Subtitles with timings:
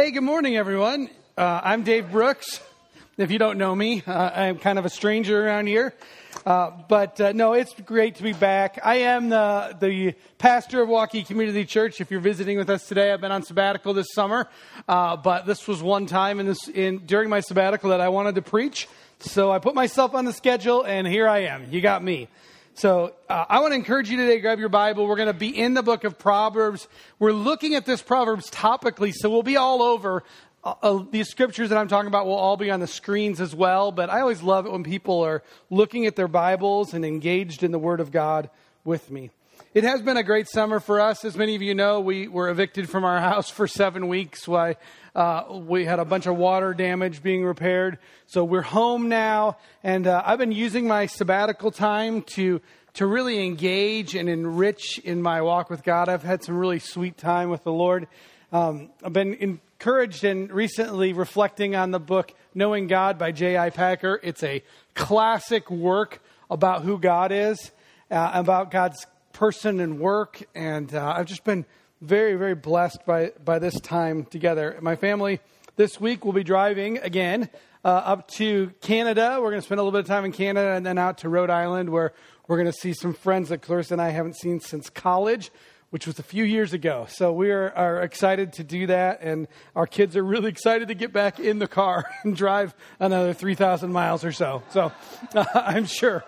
[0.00, 1.10] Hey, good morning, everyone.
[1.36, 2.62] Uh, I'm Dave Brooks.
[3.18, 5.92] If you don't know me, uh, I'm kind of a stranger around here.
[6.46, 8.80] Uh, but uh, no, it's great to be back.
[8.82, 12.00] I am the, the pastor of Waukee Community Church.
[12.00, 14.48] If you're visiting with us today, I've been on sabbatical this summer,
[14.88, 18.36] uh, but this was one time in this in during my sabbatical that I wanted
[18.36, 18.88] to preach.
[19.18, 21.66] So I put myself on the schedule, and here I am.
[21.70, 22.28] You got me.
[22.74, 25.06] So uh, I want to encourage you today, grab your Bible.
[25.06, 26.88] We're going to be in the book of Proverbs.
[27.18, 30.22] We're looking at this Proverbs topically, so we'll be all over.
[30.62, 33.54] Uh, uh, these scriptures that I'm talking about will all be on the screens as
[33.54, 37.62] well, but I always love it when people are looking at their Bibles and engaged
[37.62, 38.48] in the Word of God
[38.84, 39.30] with me.
[39.74, 41.24] It has been a great summer for us.
[41.24, 44.48] As many of you know, we were evicted from our house for seven weeks.
[44.48, 44.76] Why
[45.14, 47.98] uh, we had a bunch of water damage being repaired.
[48.26, 52.60] So we're home now, and uh, I've been using my sabbatical time to
[52.94, 56.08] to really engage and enrich in my walk with God.
[56.08, 58.08] I've had some really sweet time with the Lord.
[58.52, 63.70] Um, I've been encouraged and recently reflecting on the book Knowing God by J.I.
[63.70, 64.18] Packer.
[64.24, 67.70] It's a classic work about who God is,
[68.10, 71.64] uh, about God's person and work, and uh, I've just been
[72.00, 74.78] very, very blessed by, by this time together.
[74.80, 75.40] My family
[75.76, 77.50] this week will be driving again
[77.84, 79.38] uh, up to Canada.
[79.40, 81.28] We're going to spend a little bit of time in Canada and then out to
[81.28, 82.12] Rhode Island where
[82.48, 85.50] we're going to see some friends that Clarissa and I haven't seen since college,
[85.90, 87.06] which was a few years ago.
[87.08, 90.94] So we are, are excited to do that, and our kids are really excited to
[90.94, 94.62] get back in the car and drive another 3,000 miles or so.
[94.70, 94.92] So
[95.34, 96.24] uh, I'm sure.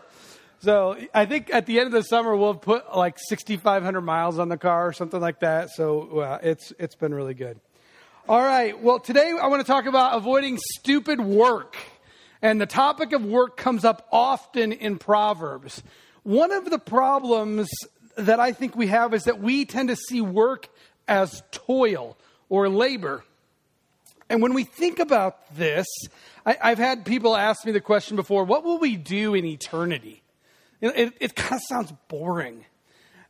[0.62, 4.48] So I think at the end of the summer we'll put like 6,500 miles on
[4.48, 5.70] the car or something like that.
[5.70, 7.58] So uh, it's it's been really good.
[8.28, 8.80] All right.
[8.80, 11.76] Well, today I want to talk about avoiding stupid work,
[12.40, 15.82] and the topic of work comes up often in Proverbs.
[16.22, 17.68] One of the problems
[18.16, 20.68] that I think we have is that we tend to see work
[21.08, 22.16] as toil
[22.48, 23.24] or labor.
[24.30, 25.88] And when we think about this,
[26.46, 30.21] I, have had people ask me the question before what will we do in eternity?
[30.82, 32.64] It, it kind of sounds boring.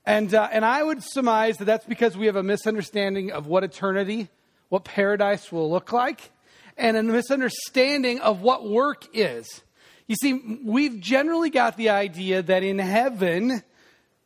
[0.06, 3.62] And, uh, and I would surmise that that's because we have a misunderstanding of what
[3.62, 4.28] eternity,
[4.70, 6.32] what paradise will look like,
[6.76, 9.62] and a misunderstanding of what work is.
[10.08, 13.62] You see, we've generally got the idea that in heaven,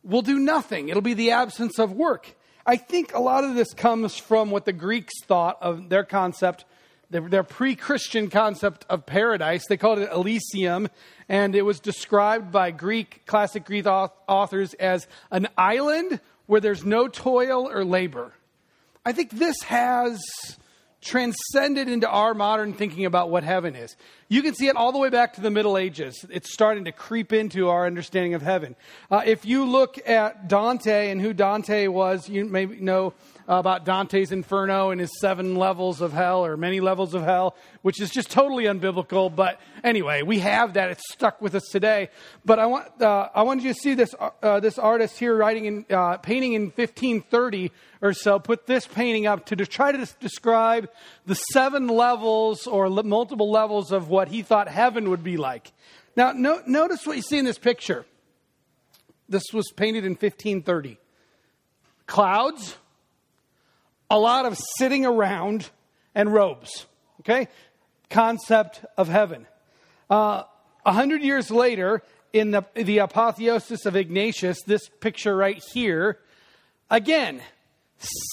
[0.03, 0.89] we'll do nothing.
[0.89, 2.33] It'll be the absence of work.
[2.65, 6.65] I think a lot of this comes from what the Greeks thought of their concept
[7.09, 9.65] their, pre Christian concept of paradise.
[9.67, 10.89] They called it Elysium,
[11.29, 17.07] and it was described by Greek, classic Greek authors as an island where there's no
[17.07, 18.33] toil or labor.
[19.05, 20.19] I think this has
[21.01, 23.95] transcended into our modern thinking about what heaven is.
[24.27, 26.25] You can see it all the way back to the Middle Ages.
[26.29, 28.75] It's starting to creep into our understanding of heaven.
[29.09, 33.13] Uh, if you look at Dante and who Dante was, you may know
[33.47, 38.01] about Dante's Inferno and his seven levels of hell or many levels of hell, which
[38.01, 39.33] is just totally unbiblical.
[39.33, 40.91] But anyway, we have that.
[40.91, 42.09] It's stuck with us today.
[42.43, 45.65] But I want uh, I wanted you to see this uh, this artist here writing
[45.65, 47.71] in uh, painting in 1530
[48.01, 48.39] or so.
[48.39, 50.89] Put this painting up to try to describe
[51.25, 55.71] the seven levels or multiple levels of what he thought heaven would be like.
[56.15, 58.05] Now, no, notice what you see in this picture.
[59.29, 60.97] This was painted in 1530.
[62.07, 62.77] Clouds,
[64.09, 65.69] a lot of sitting around
[66.15, 66.85] and robes.
[67.21, 67.47] Okay?
[68.09, 69.47] Concept of heaven.
[70.09, 70.43] Uh,
[70.85, 72.01] a hundred years later,
[72.33, 76.19] in the, the apotheosis of Ignatius, this picture right here,
[76.89, 77.41] again,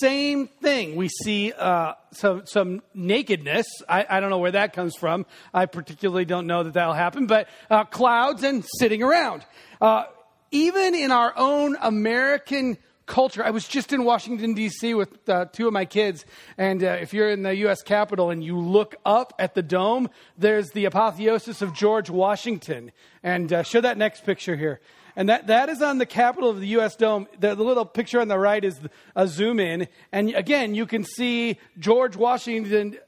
[0.00, 0.94] same thing.
[0.94, 3.66] We see uh, some, some nakedness.
[3.88, 5.24] I, I, don't know where that comes from.
[5.54, 9.44] I particularly don't know that that'll happen, but uh, clouds and sitting around.
[9.80, 10.04] Uh,
[10.50, 13.44] even in our own American culture.
[13.44, 14.94] I was just in Washington, D.C.
[14.94, 16.24] with uh, two of my kids.
[16.56, 17.82] And uh, if you're in the U.S.
[17.82, 22.92] Capitol and you look up at the dome, there's the apotheosis of George Washington.
[23.22, 24.80] And uh, show that next picture here.
[25.16, 26.96] And that, that is on the Capitol of the U.S.
[26.96, 27.28] Dome.
[27.38, 28.78] The, the little picture on the right is
[29.14, 29.86] a zoom in.
[30.10, 32.98] And again, you can see George Washington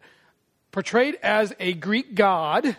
[0.71, 2.77] portrayed as a Greek god,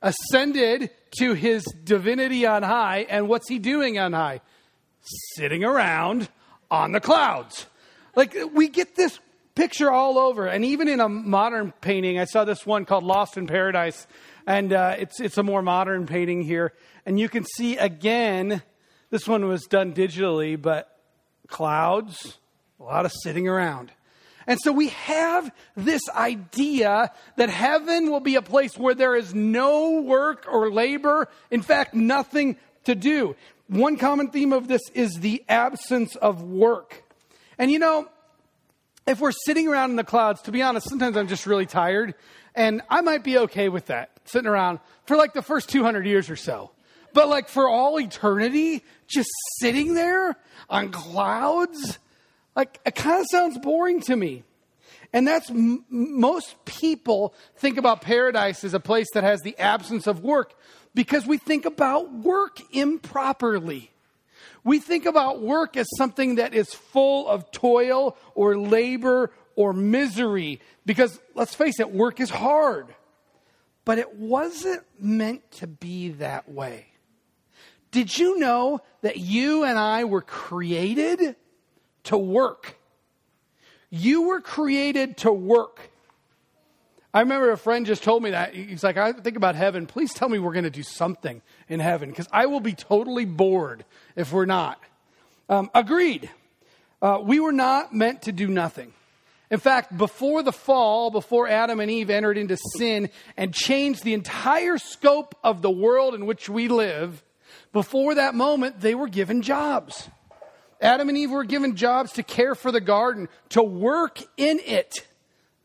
[0.00, 3.06] ascended to his divinity on high.
[3.08, 4.40] And what's he doing on high?
[5.36, 6.28] Sitting around
[6.74, 7.66] on the clouds.
[8.16, 9.18] Like we get this
[9.54, 13.36] picture all over, and even in a modern painting, I saw this one called Lost
[13.36, 14.06] in Paradise,
[14.46, 16.72] and uh, it's it's a more modern painting here,
[17.06, 18.62] and you can see again.
[19.10, 20.90] This one was done digitally, but
[21.46, 22.38] clouds,
[22.80, 23.92] a lot of sitting around.
[24.46, 29.32] And so we have this idea that heaven will be a place where there is
[29.32, 33.36] no work or labor, in fact, nothing to do.
[33.68, 37.02] One common theme of this is the absence of work.
[37.58, 38.08] And you know,
[39.06, 42.14] if we're sitting around in the clouds, to be honest, sometimes I'm just really tired,
[42.54, 46.30] and I might be okay with that, sitting around for like the first 200 years
[46.30, 46.70] or so.
[47.12, 49.30] But like for all eternity, just
[49.60, 50.36] sitting there
[50.68, 51.98] on clouds,
[52.56, 54.42] like it kind of sounds boring to me.
[55.12, 60.08] And that's m- most people think about paradise as a place that has the absence
[60.08, 60.54] of work
[60.94, 63.90] because we think about work improperly.
[64.62, 70.60] We think about work as something that is full of toil or labor or misery
[70.86, 72.94] because let's face it, work is hard.
[73.84, 76.86] But it wasn't meant to be that way.
[77.90, 81.36] Did you know that you and I were created
[82.04, 82.76] to work?
[83.90, 85.90] You were created to work.
[87.14, 88.54] I remember a friend just told me that.
[88.54, 89.86] He's like, I think about heaven.
[89.86, 93.24] Please tell me we're going to do something in heaven because I will be totally
[93.24, 93.84] bored
[94.16, 94.80] if we're not.
[95.48, 96.28] Um, agreed.
[97.00, 98.92] Uh, we were not meant to do nothing.
[99.48, 104.14] In fact, before the fall, before Adam and Eve entered into sin and changed the
[104.14, 107.22] entire scope of the world in which we live,
[107.72, 110.08] before that moment, they were given jobs.
[110.80, 115.06] Adam and Eve were given jobs to care for the garden, to work in it.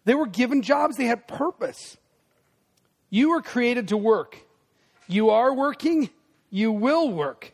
[0.09, 1.95] They were given jobs, they had purpose.
[3.11, 4.39] You were created to work.
[5.07, 6.09] You are working,
[6.49, 7.53] you will work.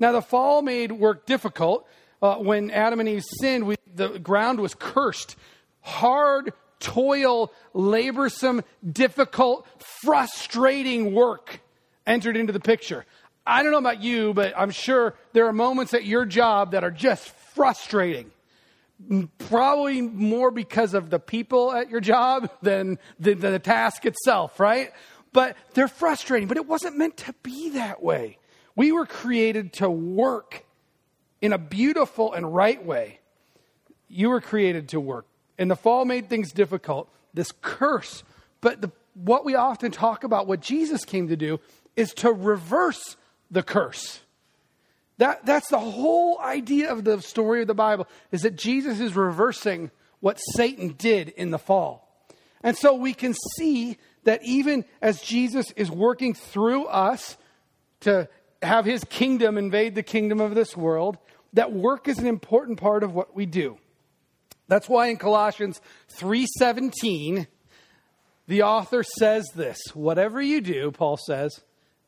[0.00, 1.86] Now, the fall made work difficult.
[2.20, 5.36] Uh, when Adam and Eve sinned, we, the ground was cursed.
[5.80, 9.64] Hard, toil, laborsome, difficult,
[10.02, 11.60] frustrating work
[12.04, 13.06] entered into the picture.
[13.46, 16.82] I don't know about you, but I'm sure there are moments at your job that
[16.82, 18.31] are just frustrating.
[19.38, 24.92] Probably more because of the people at your job than the, the, task itself, right?
[25.32, 28.38] But they're frustrating, but it wasn't meant to be that way.
[28.76, 30.64] We were created to work
[31.40, 33.20] in a beautiful and right way.
[34.08, 35.26] You were created to work.
[35.58, 38.22] And the fall made things difficult, this curse.
[38.60, 41.60] But the, what we often talk about, what Jesus came to do,
[41.96, 43.16] is to reverse
[43.50, 44.20] the curse.
[45.22, 49.14] That, that's the whole idea of the story of the Bible, is that Jesus is
[49.14, 52.26] reversing what Satan did in the fall.
[52.60, 57.36] And so we can see that even as Jesus is working through us
[58.00, 58.28] to
[58.62, 61.18] have his kingdom invade the kingdom of this world,
[61.52, 63.78] that work is an important part of what we do.
[64.66, 65.80] That's why in Colossians
[66.18, 67.46] 3:17
[68.48, 71.60] the author says this, whatever you do, Paul says,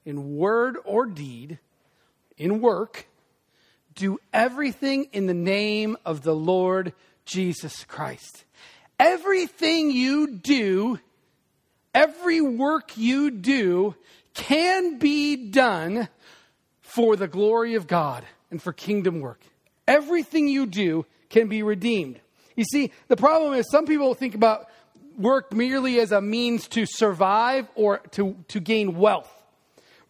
[0.05, 1.61] in word or deed,
[2.37, 3.07] in work,
[3.95, 6.93] do everything in the name of the Lord
[7.25, 8.45] Jesus Christ.
[8.99, 10.99] Everything you do,
[11.95, 13.95] every work you do,
[14.35, 16.09] can be done
[16.81, 19.41] for the glory of God and for kingdom work.
[19.87, 22.21] Everything you do can be redeemed.
[22.57, 24.69] You see, the problem is some people think about
[25.19, 29.31] work merely as a means to survive or to, to gain wealth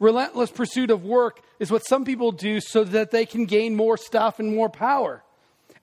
[0.05, 3.97] relentless pursuit of work is what some people do so that they can gain more
[3.97, 5.25] stuff and more power.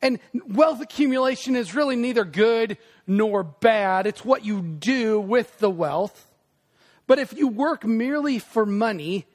[0.01, 4.07] And wealth accumulation is really neither good nor bad.
[4.07, 6.29] It's what you do with the wealth.
[7.07, 9.25] But if you work merely for money,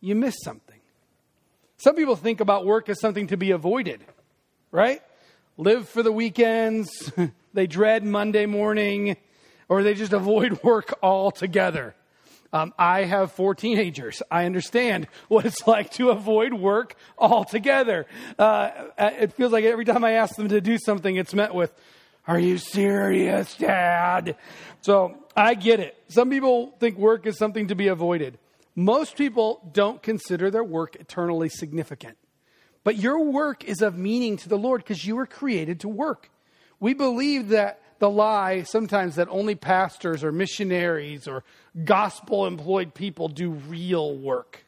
[0.00, 0.80] you miss something.
[1.76, 4.04] Some people think about work as something to be avoided,
[4.70, 5.02] right?
[5.56, 7.12] Live for the weekends,
[7.54, 9.16] they dread Monday morning,
[9.68, 11.94] or they just avoid work altogether.
[12.52, 14.22] Um, I have four teenagers.
[14.30, 18.06] I understand what it's like to avoid work altogether.
[18.38, 21.72] Uh, it feels like every time I ask them to do something, it's met with,
[22.26, 24.36] Are you serious, Dad?
[24.82, 25.96] So I get it.
[26.08, 28.38] Some people think work is something to be avoided.
[28.74, 32.16] Most people don't consider their work eternally significant.
[32.84, 36.30] But your work is of meaning to the Lord because you were created to work.
[36.80, 41.44] We believe that the lie sometimes that only pastors or missionaries or
[41.84, 44.64] gospel employed people do real work.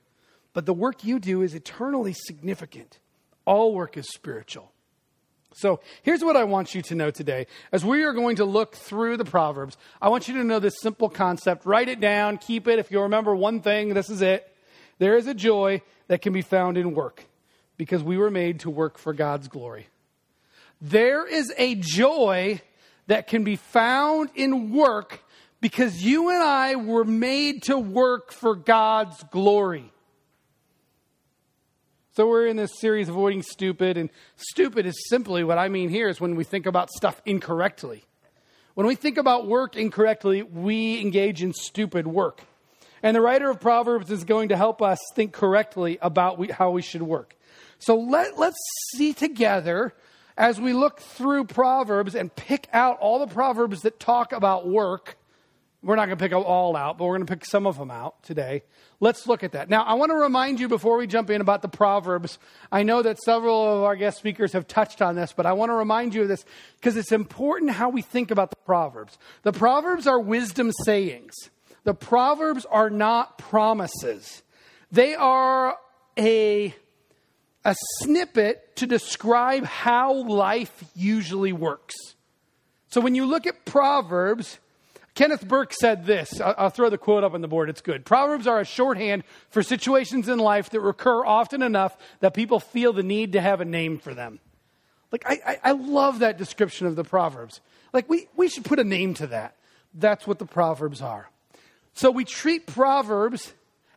[0.53, 3.01] But the work you do is eternally significant.
[3.45, 4.71] All work is spiritual.
[5.53, 7.49] So here's what I want you to know today.
[7.73, 10.81] As we are going to look through the Proverbs, I want you to know this
[10.81, 11.67] simple concept.
[11.67, 12.79] Write it down, keep it.
[12.79, 14.49] If you remember one thing, this is it.
[15.01, 17.25] There is a joy that can be found in work
[17.79, 19.89] because we were made to work for God's glory.
[20.81, 22.61] There is a joy
[23.07, 25.21] that can be found in work
[25.61, 29.91] because you and I were made to work for God's glory.
[32.17, 36.09] So we're in this series avoiding stupid, and stupid is simply what I mean here
[36.09, 38.05] is when we think about stuff incorrectly.
[38.75, 42.43] When we think about work incorrectly, we engage in stupid work.
[43.03, 46.71] And the writer of Proverbs is going to help us think correctly about we, how
[46.71, 47.37] we should work.
[47.79, 48.57] So let, let's
[48.95, 49.93] see together
[50.37, 55.17] as we look through Proverbs and pick out all the Proverbs that talk about work,
[55.83, 57.77] we're not going to pick them all out, but we're going to pick some of
[57.77, 58.63] them out today.
[59.01, 59.69] Let's look at that.
[59.69, 62.39] Now, I want to remind you before we jump in about the Proverbs.
[62.73, 65.69] I know that several of our guest speakers have touched on this, but I want
[65.69, 66.45] to remind you of this
[66.77, 69.19] because it's important how we think about the Proverbs.
[69.43, 71.35] The Proverbs are wisdom sayings,
[71.85, 74.43] the Proverbs are not promises.
[74.91, 75.77] They are
[76.19, 76.75] a
[77.65, 81.95] a snippet to describe how life usually works.
[82.89, 84.59] So when you look at Proverbs,
[85.15, 86.41] Kenneth Burke said this.
[86.41, 87.71] I'll, throw the quote up on the board.
[87.71, 88.05] It's good.
[88.05, 92.93] Proverbs are a shorthand for situations in life that recur often enough that people feel
[92.93, 94.41] the need to have a name for them.
[95.13, 97.61] Like, I, I, I love that description of the Proverbs.
[97.93, 99.55] Like, we, we should put a name to that.
[99.95, 101.31] That's what the Proverbs are.
[101.95, 103.53] So we treat Proverbs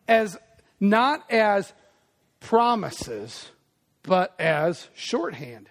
[0.07, 0.37] as
[0.79, 1.73] not as
[2.39, 3.49] promises,
[4.07, 5.69] but as shorthand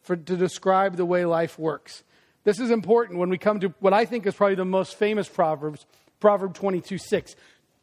[0.00, 2.02] for, to describe the way life works.
[2.42, 5.28] This is important when we come to what I think is probably the most famous
[5.28, 5.84] Proverbs,
[6.20, 7.36] Proverb 22 6.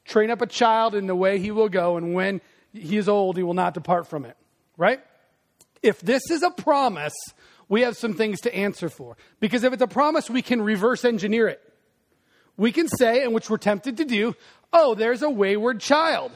[0.03, 2.41] Train up a child in the way he will go, and when
[2.73, 4.35] he is old, he will not depart from it.
[4.77, 4.99] Right?
[5.83, 7.13] If this is a promise,
[7.69, 9.15] we have some things to answer for.
[9.39, 11.61] Because if it's a promise, we can reverse engineer it.
[12.55, 14.35] We can say, and which we're tempted to do,
[14.73, 16.31] oh, there's a wayward child.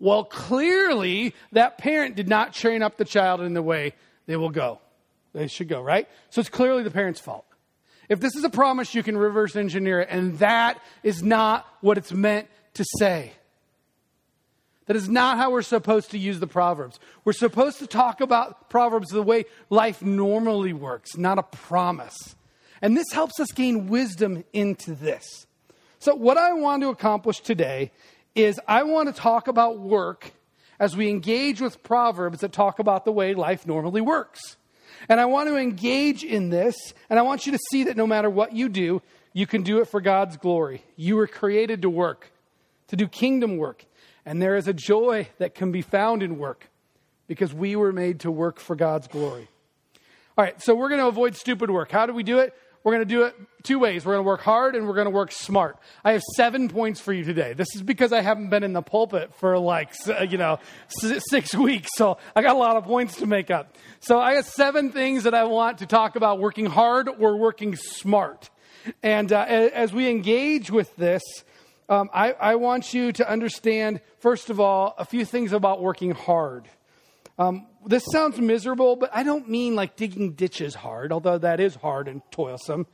[0.00, 3.92] Well, clearly, that parent did not train up the child in the way
[4.26, 4.80] they will go.
[5.34, 6.08] They should go, right?
[6.30, 7.44] So it's clearly the parent's fault.
[8.08, 11.98] If this is a promise, you can reverse engineer it, and that is not what
[11.98, 13.32] it's meant to say.
[14.86, 16.98] That is not how we're supposed to use the Proverbs.
[17.24, 22.16] We're supposed to talk about Proverbs the way life normally works, not a promise.
[22.82, 25.46] And this helps us gain wisdom into this.
[26.00, 27.92] So, what I want to accomplish today
[28.34, 30.32] is I want to talk about work
[30.78, 34.56] as we engage with Proverbs that talk about the way life normally works.
[35.08, 38.06] And I want to engage in this, and I want you to see that no
[38.06, 40.82] matter what you do, you can do it for God's glory.
[40.96, 42.32] You were created to work,
[42.88, 43.84] to do kingdom work.
[44.26, 46.68] And there is a joy that can be found in work
[47.26, 49.48] because we were made to work for God's glory.
[50.36, 51.90] All right, so we're going to avoid stupid work.
[51.90, 52.54] How do we do it?
[52.82, 54.06] We're going to do it two ways.
[54.06, 55.76] We're going to work hard and we're going to work smart.
[56.02, 57.52] I have seven points for you today.
[57.52, 59.92] This is because I haven't been in the pulpit for like,
[60.28, 60.58] you know,
[60.88, 61.90] six weeks.
[61.96, 63.76] So I got a lot of points to make up.
[64.00, 67.76] So I got seven things that I want to talk about working hard or working
[67.76, 68.48] smart.
[69.02, 71.22] And uh, as we engage with this,
[71.90, 76.12] um, I, I want you to understand, first of all, a few things about working
[76.12, 76.68] hard.
[77.40, 81.74] Um, this sounds miserable, but I don't mean like digging ditches hard, although that is
[81.74, 82.86] hard and toilsome.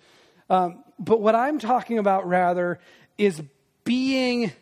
[0.49, 2.79] Um, but what I'm talking about rather
[3.19, 3.43] is
[3.83, 4.53] being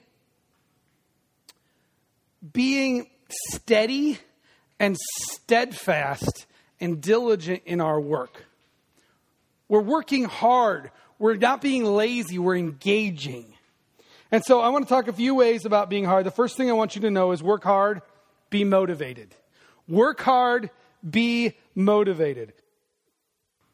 [2.51, 3.11] being
[3.51, 4.19] steady
[4.81, 6.47] and steadfast
[6.81, 8.43] and diligent in our work.
[9.69, 10.91] We're working hard.
[11.19, 12.39] We're not being lazy.
[12.39, 13.53] We're engaging.
[14.33, 16.25] And so I want to talk a few ways about being hard.
[16.25, 18.01] The first thing I want you to know is work hard,
[18.49, 19.35] be motivated.
[19.89, 20.71] Work hard,
[21.09, 22.53] be motivated.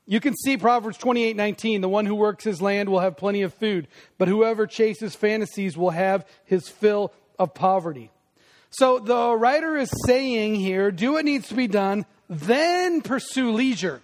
[0.06, 1.80] You can see Proverbs 28 19.
[1.80, 3.86] The one who works his land will have plenty of food,
[4.18, 8.10] but whoever chases fantasies will have his fill of poverty.
[8.70, 14.02] So the writer is saying here do what needs to be done, then pursue leisure.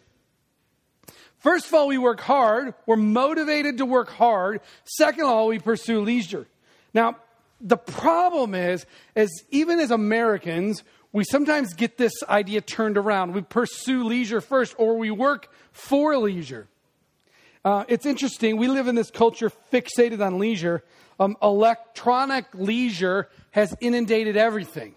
[1.39, 2.75] First of all, we work hard.
[2.87, 4.61] We're motivated to work hard.
[4.85, 6.47] Second of all, we pursue leisure.
[6.93, 7.19] Now,
[7.61, 8.85] the problem is,
[9.15, 10.83] is even as Americans,
[11.13, 13.33] we sometimes get this idea turned around.
[13.33, 16.69] We pursue leisure first, or we work for leisure.
[17.65, 18.57] Uh, it's interesting.
[18.57, 20.85] We live in this culture fixated on leisure.
[21.19, 24.95] Um, electronic leisure has inundated everything.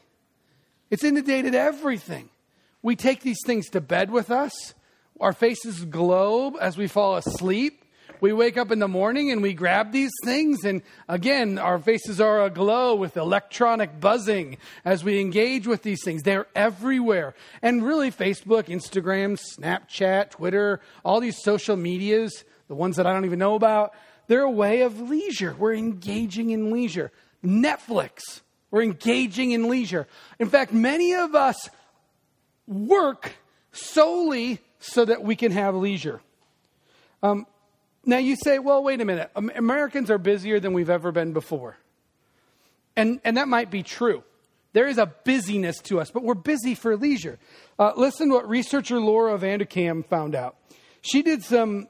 [0.89, 2.29] It's inundated everything.
[2.81, 4.73] We take these things to bed with us.
[5.19, 7.78] Our faces glow as we fall asleep
[8.21, 12.19] we wake up in the morning and we grab these things, and again, our faces
[12.19, 16.23] are aglow with electronic buzzing as we engage with these things.
[16.23, 17.35] They're everywhere.
[17.61, 23.25] And really, Facebook, Instagram, Snapchat, Twitter, all these social medias, the ones that I don't
[23.25, 23.93] even know about,
[24.27, 25.55] they're a way of leisure.
[25.57, 27.11] We're engaging in leisure.
[27.43, 30.07] Netflix, we're engaging in leisure.
[30.39, 31.69] In fact, many of us
[32.67, 33.33] work
[33.71, 36.21] solely so that we can have leisure.
[37.23, 37.45] Um,
[38.05, 39.31] now you say, well, wait a minute.
[39.35, 41.77] Americans are busier than we've ever been before.
[42.95, 44.23] And, and that might be true.
[44.73, 47.39] There is a busyness to us, but we're busy for leisure.
[47.77, 50.57] Uh, listen to what researcher Laura Vanderkam found out.
[51.01, 51.87] She did some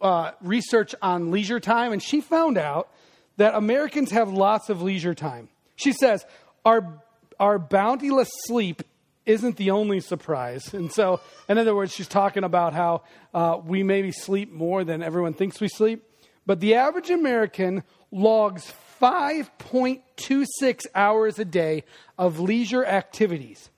[0.00, 2.90] uh, research on leisure time, and she found out
[3.36, 5.48] that Americans have lots of leisure time.
[5.76, 6.24] She says,
[6.64, 7.02] our,
[7.38, 8.82] our bountiless sleep
[9.26, 10.72] isn't the only surprise.
[10.74, 13.02] And so, in other words, she's talking about how
[13.32, 16.04] uh, we maybe sleep more than everyone thinks we sleep.
[16.44, 21.84] But the average American logs 5.26 hours a day
[22.18, 23.70] of leisure activities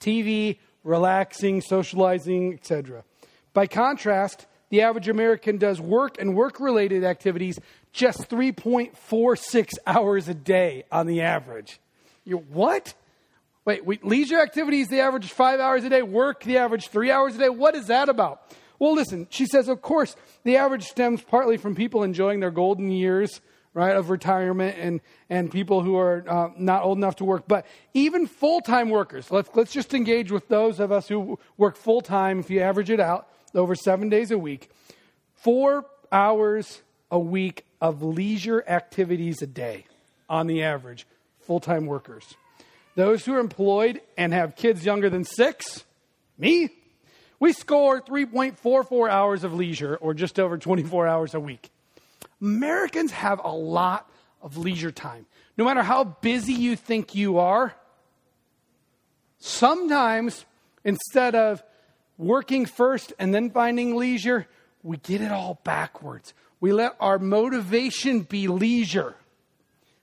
[0.00, 3.04] TV, relaxing, socializing, etc.
[3.54, 7.60] By contrast, the average American does work and work related activities
[7.92, 11.78] just 3.46 hours a day on the average.
[12.24, 12.94] You what?
[13.64, 17.36] Wait, we, leisure activities, the average five hours a day, work, the average three hours
[17.36, 17.48] a day.
[17.48, 18.42] What is that about?
[18.80, 22.90] Well, listen, she says, of course, the average stems partly from people enjoying their golden
[22.90, 23.40] years,
[23.72, 25.00] right, of retirement and,
[25.30, 27.46] and people who are uh, not old enough to work.
[27.46, 27.64] But
[27.94, 32.00] even full time workers, let's, let's just engage with those of us who work full
[32.00, 34.70] time, if you average it out, over seven days a week,
[35.34, 39.86] four hours a week of leisure activities a day
[40.28, 41.06] on the average,
[41.38, 42.34] full time workers.
[42.94, 45.84] Those who are employed and have kids younger than six,
[46.38, 46.70] me,
[47.40, 51.70] we score 3.44 hours of leisure, or just over 24 hours a week.
[52.40, 54.10] Americans have a lot
[54.42, 55.26] of leisure time.
[55.56, 57.74] No matter how busy you think you are,
[59.38, 60.44] sometimes
[60.84, 61.62] instead of
[62.18, 64.46] working first and then finding leisure,
[64.82, 66.34] we get it all backwards.
[66.60, 69.16] We let our motivation be leisure.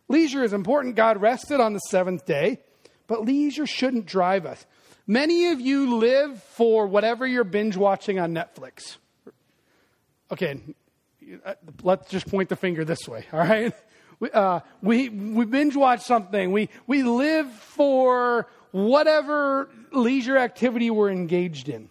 [0.07, 0.95] Leisure is important.
[0.95, 2.59] God rested on the seventh day,
[3.09, 4.65] but leisure shouldn't drive us.
[5.05, 8.97] Many of you live for whatever you're binge watching on Netflix.
[10.31, 10.61] Okay,
[11.43, 13.73] uh, let's just point the finger this way, all right?
[14.19, 16.51] We, uh, we, we binge watch something.
[16.51, 21.89] We, we live for whatever leisure activity we're engaged in.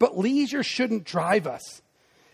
[0.00, 1.82] But leisure shouldn't drive us.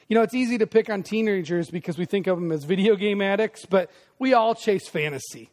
[0.09, 2.97] You know, it's easy to pick on teenagers because we think of them as video
[2.97, 5.51] game addicts, but we all chase fantasy,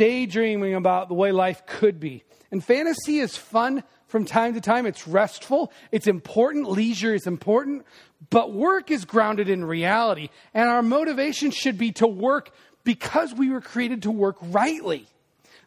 [0.00, 2.24] daydreaming about the way life could be.
[2.50, 4.86] And fantasy is fun from time to time.
[4.86, 7.84] It's restful, it's important, leisure is important,
[8.30, 10.30] but work is grounded in reality.
[10.54, 12.50] And our motivation should be to work
[12.82, 15.06] because we were created to work rightly.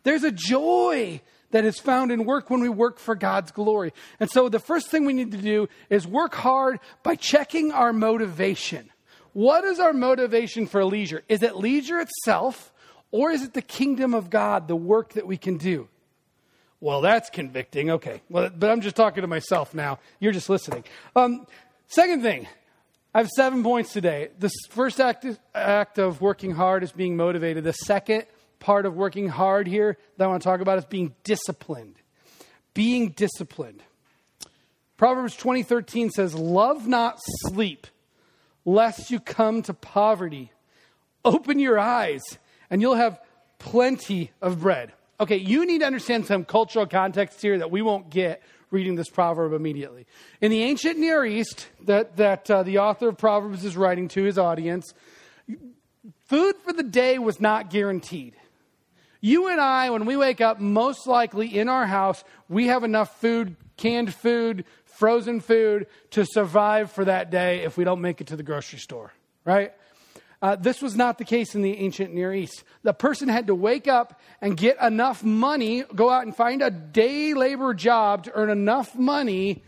[0.01, 3.93] There's a joy that is found in work when we work for God's glory.
[4.19, 7.93] And so the first thing we need to do is work hard by checking our
[7.93, 8.89] motivation.
[9.33, 11.21] What is our motivation for leisure?
[11.29, 12.73] Is it leisure itself,
[13.13, 15.87] or is it the kingdom of God, the work that we can do?
[16.81, 17.91] Well, that's convicting.
[17.91, 18.23] Okay.
[18.27, 19.99] Well, but I'm just talking to myself now.
[20.19, 20.83] You're just listening.
[21.15, 21.45] Um,
[21.87, 22.47] second thing,
[23.13, 24.29] I have seven points today.
[24.39, 27.63] The first act, act of working hard is being motivated.
[27.63, 28.25] The second
[28.57, 31.95] part of working hard here that I want to talk about is being disciplined.
[32.73, 33.83] Being disciplined.
[34.97, 37.85] Proverbs 20:13 says, "Love not sleep,
[38.65, 40.51] lest you come to poverty.
[41.23, 42.23] Open your eyes,
[42.73, 43.21] and you'll have
[43.59, 48.09] plenty of bread." Okay, you need to understand some cultural context here that we won't
[48.09, 50.07] get reading this proverb immediately.
[50.41, 54.23] In the ancient Near East, that, that uh, the author of Proverbs is writing to
[54.23, 54.93] his audience,
[56.25, 58.35] food for the day was not guaranteed.
[59.21, 63.21] You and I, when we wake up, most likely in our house, we have enough
[63.21, 68.27] food, canned food, frozen food to survive for that day if we don't make it
[68.27, 69.13] to the grocery store,
[69.45, 69.73] right?
[70.43, 72.65] Uh, this was not the case in the ancient Near East.
[72.83, 76.69] The person had to wake up and get enough money, go out and find a
[76.69, 79.63] day labor job to earn enough money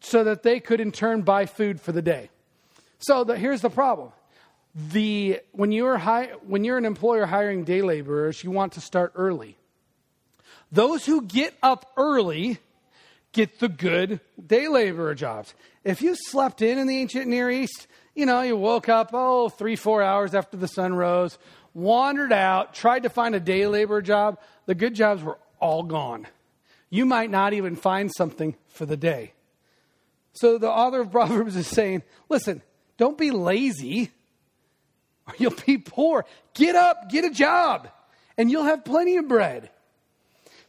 [0.00, 2.28] so that they could in turn buy food for the day.
[2.98, 4.12] So the, here's the problem.
[4.74, 9.12] The, when, you're hi, when you're an employer hiring day laborers, you want to start
[9.14, 9.56] early.
[10.70, 12.58] Those who get up early
[13.32, 15.54] get the good day laborer jobs.
[15.84, 19.48] If you slept in in the ancient Near East, you know, you woke up, oh,
[19.48, 21.38] three, four hours after the sun rose,
[21.74, 24.38] wandered out, tried to find a day laborer job.
[24.66, 26.26] The good jobs were all gone.
[26.90, 29.32] You might not even find something for the day.
[30.32, 32.62] So the author of Proverbs is saying, listen,
[32.96, 34.10] don't be lazy
[35.26, 36.24] or you'll be poor.
[36.54, 37.88] Get up, get a job,
[38.36, 39.70] and you'll have plenty of bread.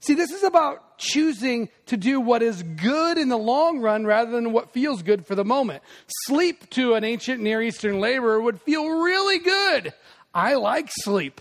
[0.02, 4.32] See, this is about choosing to do what is good in the long run rather
[4.32, 5.84] than what feels good for the moment.
[6.26, 9.94] Sleep to an ancient Near Eastern laborer would feel really good.
[10.34, 11.40] I like sleep,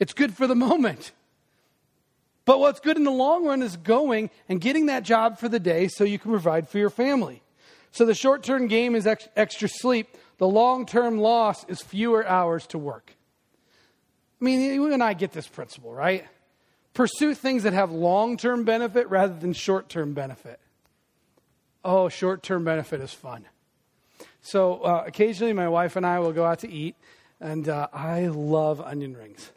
[0.00, 1.12] it's good for the moment.
[2.46, 5.60] But what's good in the long run is going and getting that job for the
[5.60, 7.42] day so you can provide for your family.
[7.90, 12.26] So the short term game is ex- extra sleep, the long term loss is fewer
[12.26, 13.14] hours to work.
[14.40, 16.26] I mean, you and I get this principle, right?
[16.94, 20.60] Pursue things that have long term benefit rather than short term benefit.
[21.84, 23.44] Oh, short term benefit is fun.
[24.40, 26.96] So uh, occasionally my wife and I will go out to eat,
[27.40, 29.50] and uh, I love onion rings.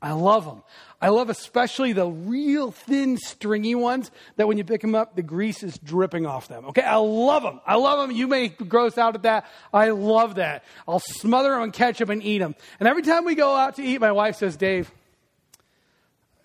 [0.00, 0.62] I love them.
[1.00, 5.22] I love especially the real thin, stringy ones that when you pick them up, the
[5.22, 6.66] grease is dripping off them.
[6.66, 7.60] Okay, I love them.
[7.66, 8.16] I love them.
[8.16, 9.46] You may gross out at that.
[9.72, 10.64] I love that.
[10.86, 12.54] I'll smother them in ketchup and eat them.
[12.78, 14.92] And every time we go out to eat, my wife says, Dave,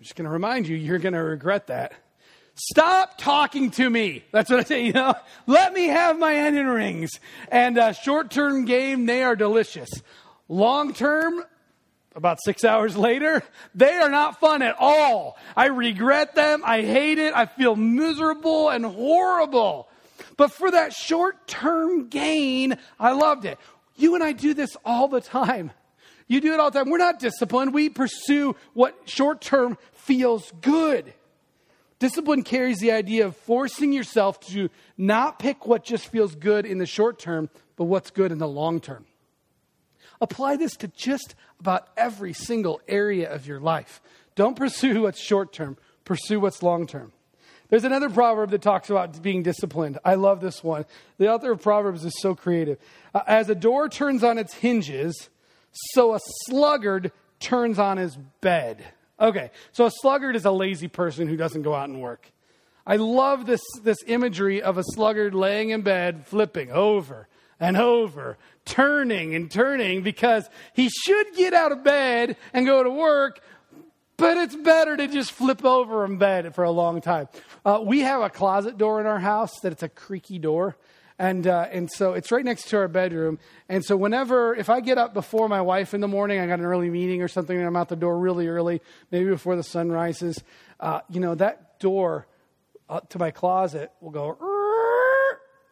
[0.01, 1.93] I'm just going to remind you, you're going to regret that.
[2.55, 4.23] Stop talking to me.
[4.31, 5.13] That's what I say, you know.
[5.45, 7.19] Let me have my onion rings.
[7.49, 9.91] And uh, short term game, they are delicious.
[10.49, 11.43] Long term,
[12.15, 13.43] about six hours later,
[13.75, 15.37] they are not fun at all.
[15.55, 16.63] I regret them.
[16.65, 17.35] I hate it.
[17.35, 19.87] I feel miserable and horrible.
[20.35, 23.59] But for that short term gain, I loved it.
[23.97, 25.69] You and I do this all the time.
[26.31, 26.89] You do it all the time.
[26.89, 27.73] We're not disciplined.
[27.73, 31.13] We pursue what short term feels good.
[31.99, 36.77] Discipline carries the idea of forcing yourself to not pick what just feels good in
[36.77, 39.05] the short term, but what's good in the long term.
[40.21, 44.01] Apply this to just about every single area of your life.
[44.35, 47.11] Don't pursue what's short term, pursue what's long term.
[47.67, 49.99] There's another proverb that talks about being disciplined.
[50.05, 50.85] I love this one.
[51.17, 52.77] The author of Proverbs is so creative.
[53.13, 55.29] Uh, as a door turns on its hinges,
[55.71, 58.83] so a sluggard turns on his bed.
[59.19, 62.31] Okay, so a sluggard is a lazy person who doesn't go out and work.
[62.85, 67.27] I love this, this imagery of a sluggard laying in bed, flipping over
[67.59, 72.89] and over, turning and turning because he should get out of bed and go to
[72.89, 73.39] work,
[74.17, 77.27] but it's better to just flip over in bed for a long time.
[77.63, 80.75] Uh, we have a closet door in our house that it's a creaky door.
[81.21, 83.37] And, uh, and so it's right next to our bedroom.
[83.69, 86.57] And so whenever, if I get up before my wife in the morning, I got
[86.57, 88.81] an early meeting or something, and I'm out the door really early,
[89.11, 90.43] maybe before the sun rises,
[90.79, 92.25] uh, you know, that door
[92.89, 94.35] uh, to my closet will go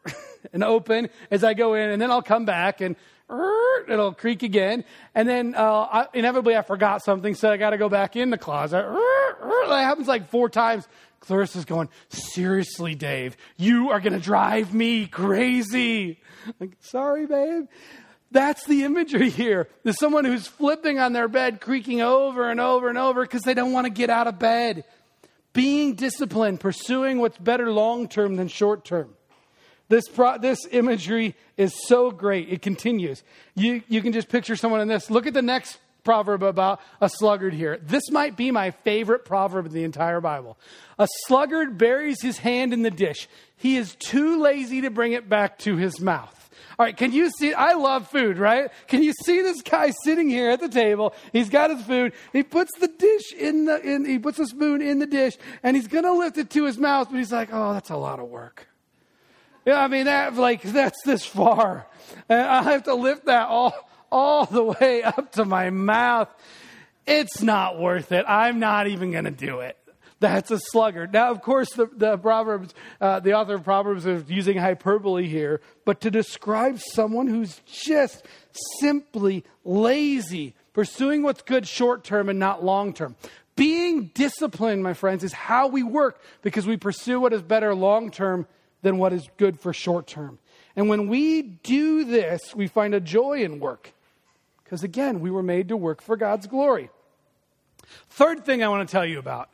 [0.53, 2.95] and open as I go in, and then I'll come back and
[3.89, 4.85] it'll creak again.
[5.15, 8.29] And then uh, I, inevitably I forgot something, so I got to go back in
[8.29, 8.85] the closet.
[9.69, 10.87] That happens like four times.
[11.19, 16.19] Clarissa's going, seriously, Dave, you are going to drive me crazy.
[16.59, 17.65] Like, sorry, babe.
[18.31, 19.67] That's the imagery here.
[19.83, 23.53] There's someone who's flipping on their bed, creaking over and over and over because they
[23.53, 24.83] don't want to get out of bed.
[25.51, 29.15] Being disciplined, pursuing what's better long term than short term.
[29.89, 32.49] This, pro- this imagery is so great.
[32.49, 33.23] It continues.
[33.55, 35.09] You, you can just picture someone in this.
[35.09, 37.79] Look at the next proverb about a sluggard here.
[37.81, 40.57] This might be my favorite proverb in the entire Bible.
[40.97, 43.27] A sluggard buries his hand in the dish.
[43.57, 46.35] He is too lazy to bring it back to his mouth.
[46.77, 47.53] All right, can you see?
[47.53, 48.71] I love food, right?
[48.87, 51.13] Can you see this guy sitting here at the table?
[51.33, 52.13] He's got his food.
[52.31, 55.75] He puts the dish in the, in, he puts the spoon in the dish, and
[55.75, 58.19] he's going to lift it to his mouth, but he's like, oh, that's a lot
[58.19, 58.69] of work.
[59.65, 61.85] Yeah, I mean, that, like, that's this far.
[62.29, 63.73] And I have to lift that all,
[64.11, 66.29] all the way up to my mouth.
[67.05, 68.25] It's not worth it.
[68.27, 69.77] I'm not even going to do it.
[70.19, 71.13] That's a sluggard.
[71.13, 75.61] Now, of course, the, the Proverbs, uh, the author of Proverbs is using hyperbole here,
[75.85, 78.25] but to describe someone who's just
[78.79, 83.15] simply lazy, pursuing what's good short term and not long term.
[83.55, 88.11] Being disciplined, my friends, is how we work because we pursue what is better long
[88.11, 88.45] term
[88.81, 90.39] than what is good for short term.
[90.75, 93.93] And when we do this, we find a joy in work.
[94.69, 96.91] Because again, we were made to work for God's glory.
[98.11, 99.49] Third thing I want to tell you about.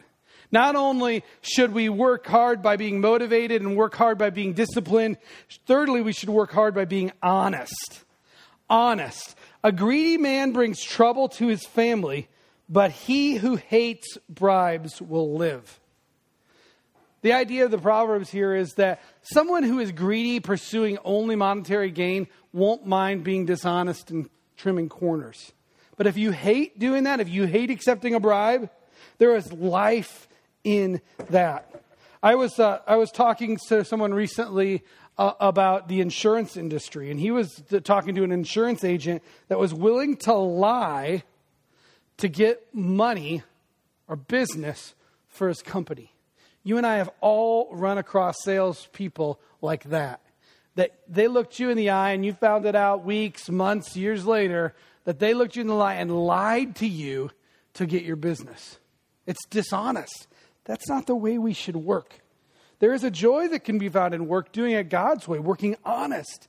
[0.52, 5.16] Not only should we work hard by being motivated and work hard by being disciplined,
[5.68, 8.04] thirdly, we should work hard by being honest.
[8.70, 9.38] Honest.
[9.64, 12.28] A greedy man brings trouble to his family,
[12.68, 15.80] but he who hates bribes will live.
[17.22, 21.90] The idea of the Proverbs here is that someone who is greedy, pursuing only monetary
[21.90, 25.52] gain, won't mind being dishonest and trimming corners.
[25.98, 28.70] But if you hate doing that, if you hate accepting a bribe,
[29.18, 30.28] there is life
[30.64, 31.84] in that.
[32.22, 34.84] I was, uh, I was talking to someone recently
[35.18, 39.74] uh, about the insurance industry, and he was talking to an insurance agent that was
[39.74, 41.24] willing to lie
[42.18, 43.44] to get money
[44.08, 44.96] or business
[45.28, 46.12] for his company.
[46.64, 50.22] You and I have all run across salespeople like that.
[50.76, 54.26] That they looked you in the eye and you found it out weeks, months, years
[54.26, 57.32] later that they looked you in the eye and lied to you
[57.76, 58.80] to get your business.
[59.26, 60.28] It's dishonest.
[60.66, 62.20] That's not the way we should work.
[62.80, 65.78] There is a joy that can be found in work doing it God's way, working
[65.86, 66.48] honest.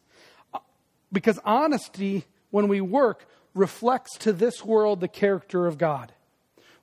[1.13, 6.13] Because honesty, when we work, reflects to this world the character of God.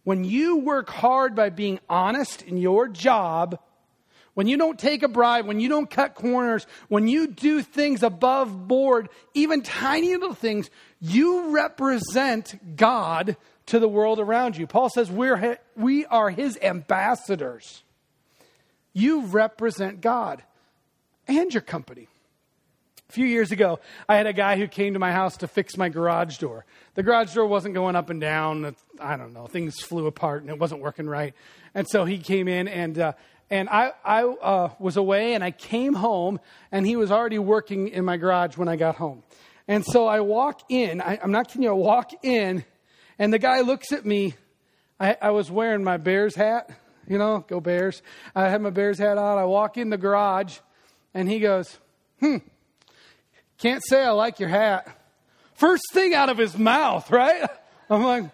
[0.03, 3.59] When you work hard by being honest in your job,
[4.33, 8.01] when you don't take a bribe, when you don't cut corners, when you do things
[8.01, 10.69] above board, even tiny little things,
[10.99, 14.67] you represent God to the world around you.
[14.67, 17.83] Paul says we're, we are his ambassadors.
[18.93, 20.43] You represent God
[21.27, 22.07] and your company.
[23.09, 25.77] A few years ago, I had a guy who came to my house to fix
[25.77, 26.65] my garage door.
[26.95, 28.75] The garage door wasn't going up and down.
[28.99, 29.45] I don't know.
[29.45, 31.35] Things flew apart and it wasn't working right.
[31.75, 33.13] And so he came in and, uh,
[33.53, 36.39] and I, I uh, was away and I came home
[36.71, 39.21] and he was already working in my garage when I got home.
[39.67, 42.65] And so I walk in, I, am not kidding you, I walk in
[43.19, 44.33] and the guy looks at me.
[44.99, 46.71] I, I was wearing my Bears hat,
[47.07, 48.01] you know, go Bears.
[48.33, 49.37] I had my Bears hat on.
[49.37, 50.57] I walk in the garage
[51.13, 51.77] and he goes,
[52.21, 52.37] hmm,
[53.59, 54.87] can't say I like your hat.
[55.53, 57.47] First thing out of his mouth, right?
[57.87, 58.31] I'm like,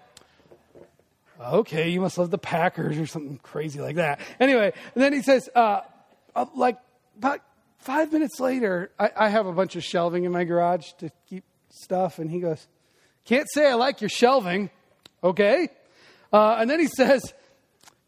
[1.39, 4.19] okay, you must love the Packers or something crazy like that.
[4.39, 5.81] Anyway, then he says, uh,
[6.35, 6.77] uh, like
[7.17, 7.41] about
[7.79, 11.43] five minutes later, I, I, have a bunch of shelving in my garage to keep
[11.69, 12.67] stuff, and he goes,
[13.25, 14.69] can't say I like your shelving,
[15.23, 15.69] okay?
[16.31, 17.33] Uh, and then he says,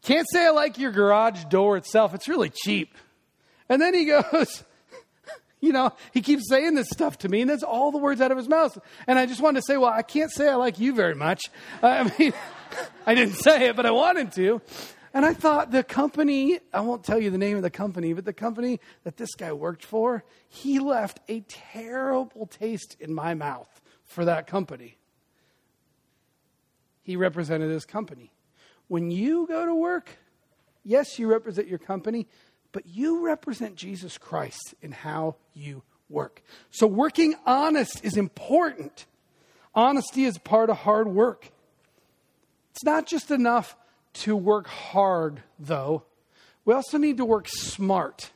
[0.01, 2.13] can't say I like your garage door itself.
[2.13, 2.95] It's really cheap.
[3.69, 4.63] And then he goes,
[5.59, 8.31] you know, he keeps saying this stuff to me, and that's all the words out
[8.31, 8.77] of his mouth.
[9.07, 11.43] And I just wanted to say, well, I can't say I like you very much.
[11.81, 12.33] I mean,
[13.05, 14.61] I didn't say it, but I wanted to.
[15.13, 18.23] And I thought the company, I won't tell you the name of the company, but
[18.23, 23.81] the company that this guy worked for, he left a terrible taste in my mouth
[24.05, 24.97] for that company.
[27.03, 28.31] He represented his company.
[28.87, 30.17] When you go to work,
[30.83, 32.27] yes, you represent your company,
[32.71, 36.41] but you represent Jesus Christ in how you work.
[36.69, 39.05] So working honest is important.
[39.73, 41.51] Honesty is part of hard work.
[42.71, 43.75] It's not just enough
[44.13, 46.03] to work hard, though.
[46.65, 48.31] We also need to work smart.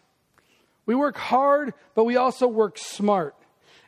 [0.85, 3.35] We work hard, but we also work smart.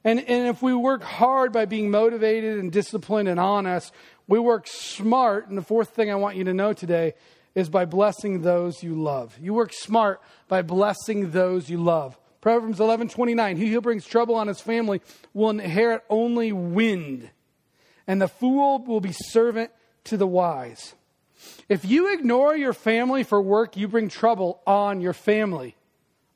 [0.03, 3.93] And, and if we work hard by being motivated and disciplined and honest,
[4.27, 5.47] we work smart.
[5.47, 7.13] And the fourth thing I want you to know today
[7.55, 9.37] is by blessing those you love.
[9.41, 12.17] You work smart by blessing those you love.
[12.39, 15.01] Proverbs 11 29, he who brings trouble on his family
[15.33, 17.29] will inherit only wind,
[18.05, 19.71] and the fool will be servant
[20.07, 20.93] to the wise.
[21.69, 25.75] If you ignore your family for work, you bring trouble on your family,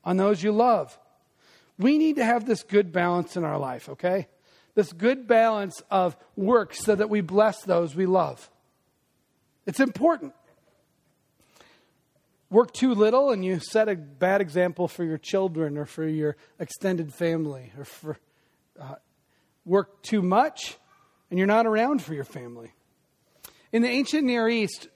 [0.04, 0.98] on those you love.
[1.78, 4.28] We need to have this good balance in our life, okay?
[4.74, 8.50] This good balance of work so that we bless those we love.
[9.66, 10.34] It's important.
[12.50, 16.36] Work too little and you set a bad example for your children or for your
[16.58, 18.18] extended family, or for
[18.78, 18.96] uh,
[19.64, 20.76] work too much
[21.30, 22.72] and you're not around for your family.
[23.72, 24.88] In the ancient Near East,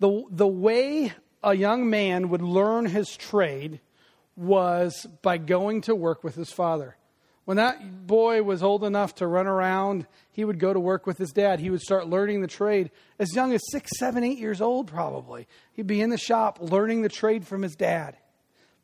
[0.00, 3.80] the, the way a young man would learn his trade
[4.34, 6.96] was by going to work with his father.
[7.44, 11.18] When that boy was old enough to run around, he would go to work with
[11.18, 11.60] his dad.
[11.60, 15.46] He would start learning the trade as young as six, seven, eight years old, probably.
[15.72, 18.16] He'd be in the shop learning the trade from his dad.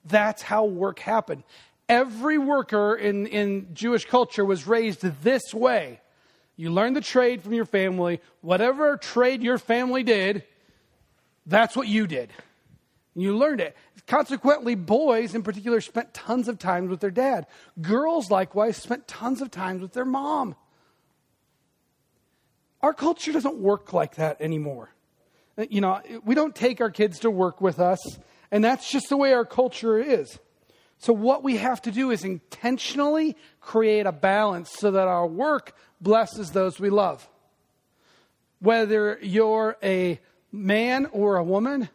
[0.05, 1.43] That's how work happened.
[1.89, 6.01] Every worker in, in Jewish culture was raised this way.
[6.61, 8.21] You learned the trade from your family.
[8.43, 10.45] Whatever trade your family did,
[11.47, 12.29] that's what you did.
[13.15, 13.75] You learned it.
[14.07, 17.47] Consequently, boys in particular spent tons of time with their dad.
[17.81, 20.55] Girls, likewise, spent tons of time with their mom.
[22.83, 24.91] Our culture doesn't work like that anymore.
[25.57, 28.19] Uh, you know, we don't take our kids to work with us,
[28.51, 30.39] and that's just the way our culture is.
[30.99, 35.75] So, what we have to do is intentionally create a balance so that our work
[36.01, 37.29] blesses those we love.
[38.61, 40.21] Whether you're a
[40.53, 41.89] man or a woman,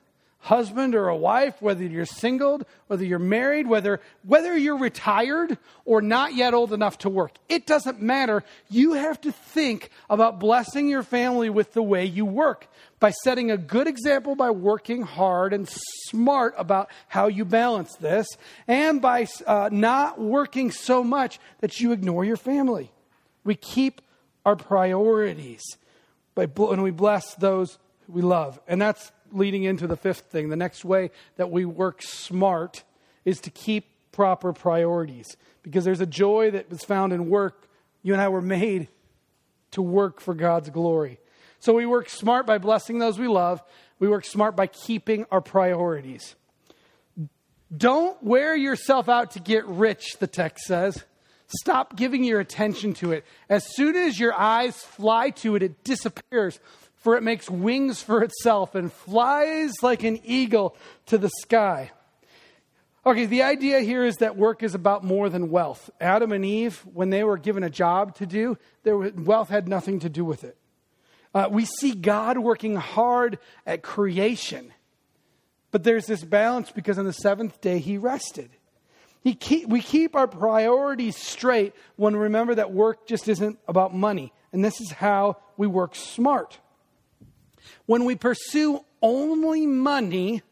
[0.46, 6.02] husband or a wife, whether you're single, whether you're married, whether, whether you're retired or
[6.04, 7.32] not yet old enough to work.
[7.50, 8.44] It doesn't matter.
[8.70, 12.68] You have to think about blessing your family with the way you work
[13.00, 15.68] by setting a good example by working hard and
[16.10, 18.28] smart about how you balance this,
[18.68, 22.92] and by uh, not working so much that you ignore your family.
[23.46, 24.02] We keep
[24.46, 25.64] our priorities
[26.34, 27.78] by when we bless those
[28.08, 28.60] we love.
[28.68, 30.50] And that's leading into the fifth thing.
[30.50, 32.84] The next way that we work smart
[33.24, 37.68] is to keep proper priorities because there's a joy that is found in work.
[38.04, 38.90] You and I were made
[39.72, 41.20] to work for God's glory.
[41.60, 43.64] So we work smart by blessing those we love.
[44.00, 46.36] We work smart by keeping our priorities.
[47.76, 51.04] Don't wear yourself out to get rich, the text says.
[51.48, 53.26] Stop giving your attention to it.
[53.50, 56.60] As soon as your eyes fly to it, it disappears,
[56.96, 60.76] for it makes wings for itself and flies like an eagle
[61.08, 61.92] to the sky.
[63.06, 65.92] Okay, the idea here is that work is about more than wealth.
[66.02, 70.00] Adam and Eve, when they were given a job to do, their wealth had nothing
[70.00, 70.58] to do with it.
[71.32, 74.74] Uh, we see God working hard at creation,
[75.70, 78.50] but there's this balance because on the seventh day he rested.
[79.34, 84.32] Keep, we keep our priorities straight when we remember that work just isn't about money.
[84.54, 86.60] And this is how we work smart.
[87.88, 90.44] When we pursue only money,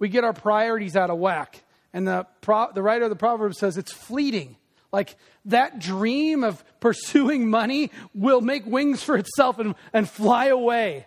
[0.00, 1.62] we get our priorities out of whack.
[1.92, 4.56] And the, pro, the writer of the proverb says it's fleeting.
[4.92, 11.06] Like that dream of pursuing money will make wings for itself and, and fly away.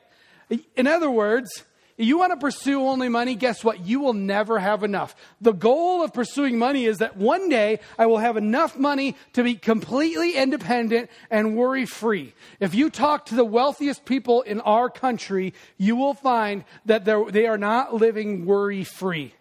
[0.76, 1.64] In other words,
[2.04, 3.86] you want to pursue only money, guess what?
[3.86, 5.16] You will never have enough.
[5.40, 9.44] The goal of pursuing money is that one day I will have enough money to
[9.44, 12.34] be completely independent and worry free.
[12.60, 17.46] If you talk to the wealthiest people in our country, you will find that they
[17.48, 19.34] are not living worry free.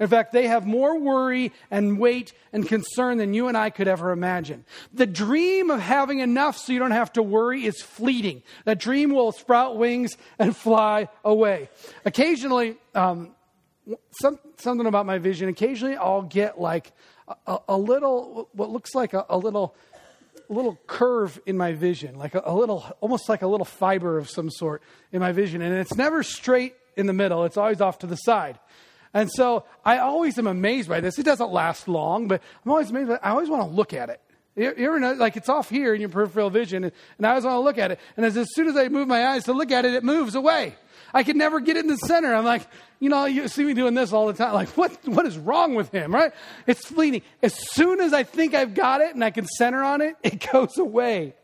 [0.00, 3.86] In fact, they have more worry and weight and concern than you and I could
[3.86, 4.64] ever imagine.
[4.92, 8.42] The dream of having enough so you don't have to worry is fleeting.
[8.64, 11.68] That dream will sprout wings and fly away.
[12.04, 13.34] Occasionally, um,
[14.20, 16.92] some, something about my vision, occasionally I'll get like
[17.46, 19.76] a, a little, what looks like a, a little,
[20.48, 24.28] little curve in my vision, like a, a little, almost like a little fiber of
[24.28, 25.62] some sort in my vision.
[25.62, 28.58] And it's never straight in the middle, it's always off to the side.
[29.14, 31.18] And so I always am amazed by this.
[31.18, 33.08] It doesn't last long, but I'm always amazed.
[33.08, 34.20] By, I always want to look at it.
[34.56, 37.44] You, ever know, like it's off here in your peripheral vision, and, and I always
[37.44, 38.00] want to look at it.
[38.16, 40.34] And as, as soon as I move my eyes to look at it, it moves
[40.34, 40.74] away.
[41.12, 42.34] I can never get it in the center.
[42.34, 42.66] I'm like,
[42.98, 44.52] you know, you see me doing this all the time.
[44.52, 46.32] Like, what, what is wrong with him, right?
[46.66, 47.22] It's fleeting.
[47.42, 50.44] As soon as I think I've got it and I can center on it, it
[50.52, 51.34] goes away.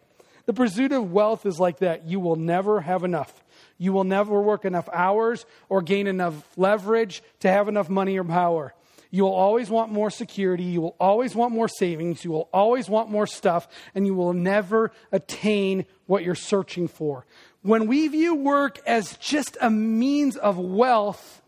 [0.47, 2.09] The pursuit of wealth is like that.
[2.09, 3.33] You will never have enough.
[3.81, 8.25] You will never work enough hours or gain enough leverage to have enough money or
[8.25, 8.75] power.
[9.11, 10.65] You will always want more security.
[10.65, 12.23] You will always want more savings.
[12.23, 17.25] You will always want more stuff, and you will never attain what you're searching for.
[17.63, 21.41] When we view work as just a means of wealth,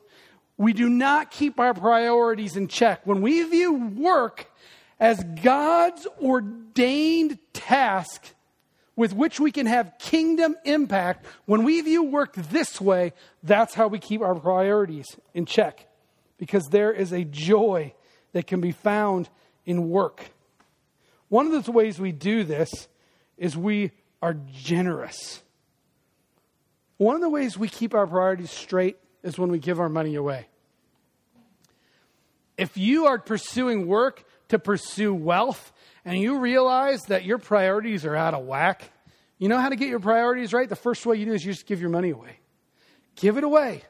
[0.57, 3.07] we do not keep our priorities in check.
[3.07, 4.51] When we view work
[4.99, 8.33] as God's ordained task,
[8.97, 13.89] with which we can have kingdom impact, when we view work this way, that's how
[13.89, 15.89] we keep our priorities in check.
[16.39, 17.95] Because there is a joy
[18.33, 19.29] that can be found
[19.65, 20.31] in work.
[21.29, 22.89] One of the ways we do this
[23.39, 25.43] is we are generous.
[26.99, 30.15] One of the ways we keep our priorities straight is when we give our money
[30.15, 30.47] away.
[32.59, 35.73] If you are pursuing work to pursue wealth,
[36.05, 38.91] and you realize that your priorities are out of whack,
[39.39, 40.69] you know how to get your priorities right?
[40.69, 42.39] The first way you do is you just give your money away.
[43.17, 43.83] Give it away.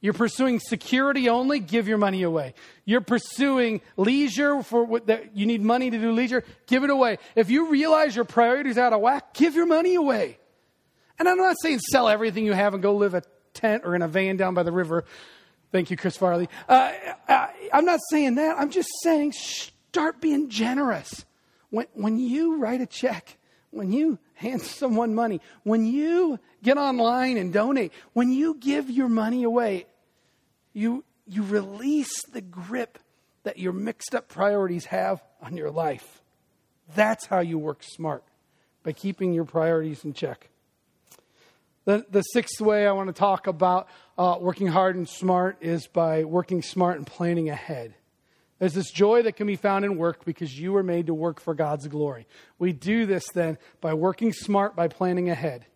[0.00, 2.54] You're pursuing security only, give your money away.
[2.84, 7.18] You're pursuing leisure for what you need money to do leisure, give it away.
[7.36, 10.38] If you realize your priorities are out of whack, give your money away.
[11.20, 13.22] And I'm not saying sell everything you have and go live a
[13.54, 15.04] tent or in a van down by the river.
[15.70, 16.48] Thank you, Chris Farley.
[16.68, 16.92] Uh,
[17.28, 18.58] I, I'm not saying that.
[18.58, 21.24] I'm just saying start being generous.
[21.72, 23.38] When, when you write a check,
[23.70, 29.08] when you hand someone money, when you get online and donate, when you give your
[29.08, 29.86] money away,
[30.74, 32.98] you, you release the grip
[33.44, 36.22] that your mixed up priorities have on your life.
[36.94, 38.22] That's how you work smart,
[38.82, 40.50] by keeping your priorities in check.
[41.86, 45.86] The, the sixth way I want to talk about uh, working hard and smart is
[45.86, 47.94] by working smart and planning ahead.
[48.62, 51.40] There's this joy that can be found in work because you were made to work
[51.40, 52.28] for God's glory.
[52.60, 55.66] We do this then by working smart, by planning ahead.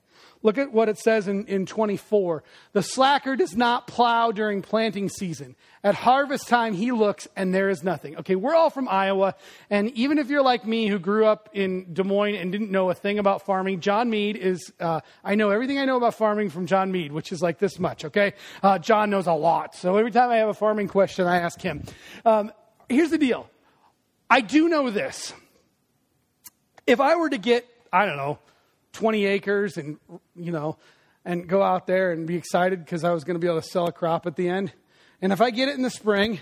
[0.44, 2.44] Look at what it says in, in 24.
[2.75, 5.57] The slacker does not plow during planting season.
[5.83, 8.18] At harvest time, he looks and there is nothing.
[8.18, 9.35] Okay, we're all from Iowa.
[9.68, 12.90] And even if you're like me who grew up in Des Moines and didn't know
[12.90, 16.51] a thing about farming, John Mead is, uh, I know everything I know about farming
[16.51, 18.35] from John Mead, which is like this much, okay?
[18.62, 19.75] Uh, John knows a lot.
[19.75, 21.83] So every time I have a farming question, I ask him.
[22.25, 22.53] Um,
[22.88, 23.49] here's the deal
[24.29, 25.33] I do know this.
[26.87, 28.38] If I were to get, I don't know,
[28.92, 29.99] 20 acres and,
[30.35, 30.79] you know,
[31.25, 33.68] and go out there and be excited because I was going to be able to
[33.68, 34.72] sell a crop at the end,
[35.20, 36.40] and if I get it in the spring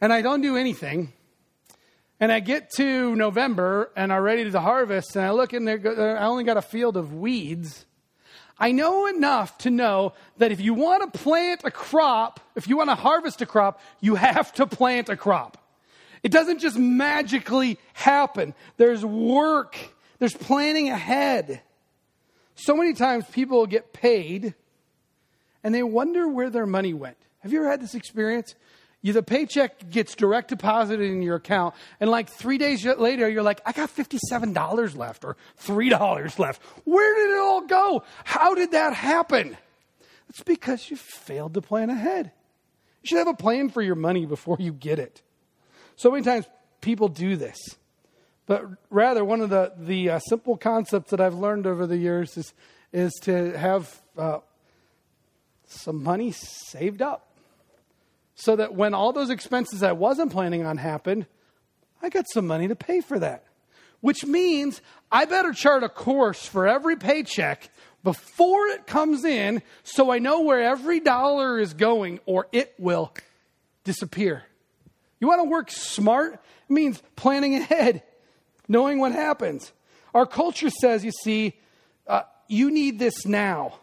[0.00, 1.12] and I don't do anything,
[2.20, 6.18] and I get to November and I'm ready to harvest, and I look in there,
[6.18, 7.84] I only got a field of weeds
[8.58, 12.76] I know enough to know that if you want to plant a crop, if you
[12.76, 15.58] want to harvest a crop, you have to plant a crop.
[16.22, 18.54] It doesn't just magically happen.
[18.76, 19.76] There's work,
[20.18, 21.60] there's planning ahead.
[22.54, 24.54] So many times people get paid
[25.62, 27.16] and they wonder where their money went.
[27.40, 28.54] Have you ever had this experience?
[29.04, 33.42] You, the paycheck gets direct deposited in your account, and like three days later, you're
[33.42, 36.62] like, I got $57 left or $3 left.
[36.84, 38.02] Where did it all go?
[38.24, 39.58] How did that happen?
[40.30, 42.32] It's because you failed to plan ahead.
[43.02, 45.20] You should have a plan for your money before you get it.
[45.96, 46.46] So many times
[46.80, 47.58] people do this.
[48.46, 52.38] But rather, one of the, the uh, simple concepts that I've learned over the years
[52.38, 52.54] is,
[52.90, 54.38] is to have uh,
[55.66, 57.33] some money saved up
[58.34, 61.26] so that when all those expenses I wasn't planning on happened,
[62.02, 63.44] I got some money to pay for that.
[64.00, 67.70] Which means I better chart a course for every paycheck
[68.02, 73.14] before it comes in so I know where every dollar is going or it will
[73.84, 74.44] disappear.
[75.20, 76.34] You want to work smart?
[76.34, 78.02] It means planning ahead,
[78.68, 79.72] knowing what happens.
[80.12, 81.54] Our culture says, you see,
[82.06, 83.78] uh, you need this now.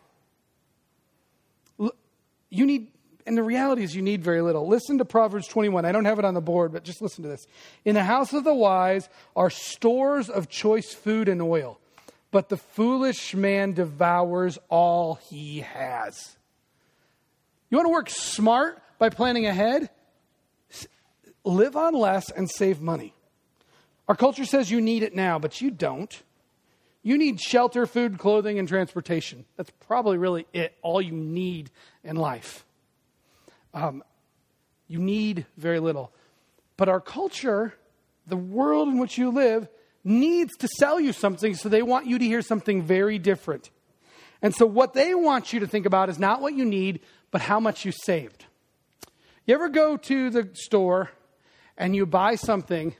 [2.49, 2.90] You need
[3.25, 4.67] and the reality is, you need very little.
[4.67, 5.85] Listen to Proverbs 21.
[5.85, 7.45] I don't have it on the board, but just listen to this.
[7.85, 11.79] In the house of the wise are stores of choice food and oil,
[12.31, 16.37] but the foolish man devours all he has.
[17.69, 19.89] You want to work smart by planning ahead?
[21.43, 23.13] Live on less and save money.
[24.07, 26.21] Our culture says you need it now, but you don't.
[27.03, 29.45] You need shelter, food, clothing, and transportation.
[29.57, 31.71] That's probably really it, all you need
[32.03, 32.63] in life.
[33.73, 34.03] Um,
[34.87, 36.11] you need very little.
[36.77, 37.73] But our culture,
[38.27, 39.67] the world in which you live,
[40.03, 43.69] needs to sell you something, so they want you to hear something very different.
[44.41, 47.41] And so, what they want you to think about is not what you need, but
[47.41, 48.45] how much you saved.
[49.45, 51.11] You ever go to the store
[51.77, 52.95] and you buy something,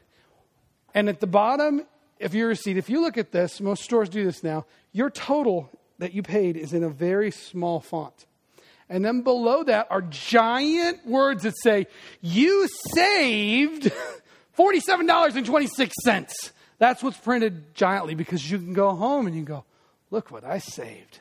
[0.94, 1.86] and at the bottom
[2.20, 5.70] of your receipt, if you look at this, most stores do this now, your total
[5.98, 8.26] that you paid is in a very small font.
[8.92, 11.88] And then below that are giant words that say,
[12.20, 13.90] You saved
[14.60, 16.52] $47.26.
[16.78, 19.64] That's what's printed giantly because you can go home and you go,
[20.10, 21.20] Look what I saved.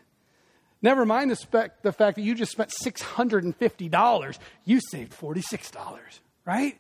[0.83, 4.39] Never mind the, spec, the fact that you just spent $650.
[4.65, 5.99] You saved $46,
[6.45, 6.77] right?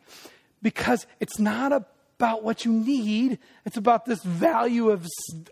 [0.60, 5.06] Because it's not about what you need, it's about this value of,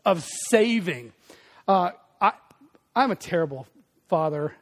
[0.05, 1.13] of saving.
[1.69, 2.33] Uh, I,
[2.97, 3.69] I'm a terrible
[4.09, 4.53] father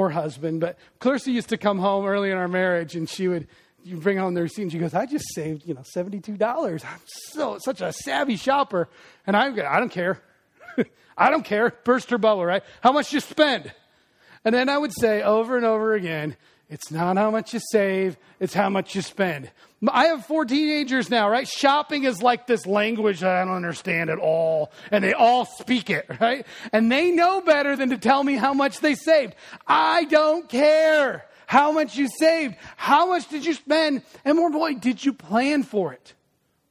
[0.00, 0.60] or husband.
[0.60, 3.46] But Clarissa used to come home early in our marriage and she would
[3.84, 6.84] you bring home the receipt and she goes, I just saved, you know, $72.
[6.84, 8.88] I'm so such a savvy shopper.
[9.26, 9.64] And I'm good.
[9.64, 10.20] I don't care.
[11.16, 11.70] I don't care.
[11.84, 12.62] Burst her bubble, right?
[12.82, 13.72] How much you spend?
[14.44, 16.36] And then I would say over and over again,
[16.70, 19.50] it's not how much you save, it's how much you spend.
[19.88, 21.48] I have four teenagers now, right?
[21.48, 25.90] Shopping is like this language that I don't understand at all, and they all speak
[25.90, 26.46] it, right?
[26.72, 29.34] And they know better than to tell me how much they saved.
[29.66, 32.54] I don't care how much you saved.
[32.76, 34.02] How much did you spend?
[34.24, 36.14] And more boy, did you plan for it?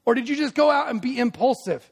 [0.05, 1.87] Or did you just go out and be impulsive?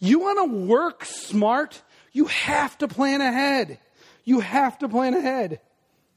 [0.00, 1.82] You want to work smart?
[2.12, 3.78] You have to plan ahead.
[4.24, 5.60] You have to plan ahead.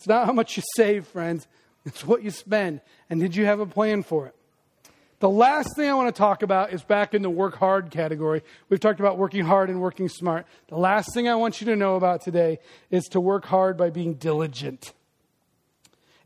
[0.05, 1.47] It's not how much you save, friends.
[1.83, 2.81] It's what you spend.
[3.09, 4.35] And did you have a plan for it?
[5.17, 8.43] The last thing I want to talk about is back in the work hard category.
[8.69, 10.45] We've talked about working hard and working smart.
[10.67, 12.59] The last thing I want you to know about today
[12.91, 14.93] is to work hard by being diligent.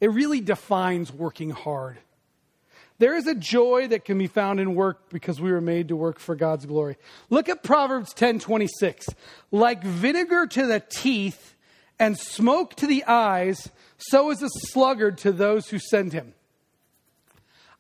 [0.01, 1.99] It really defines working hard.
[2.97, 5.95] There is a joy that can be found in work because we were made to
[5.95, 6.97] work for God's glory.
[7.29, 9.07] Look at Proverbs 10:26.
[9.51, 11.55] Like vinegar to the teeth
[11.99, 16.33] and smoke to the eyes, so is a sluggard to those who send him.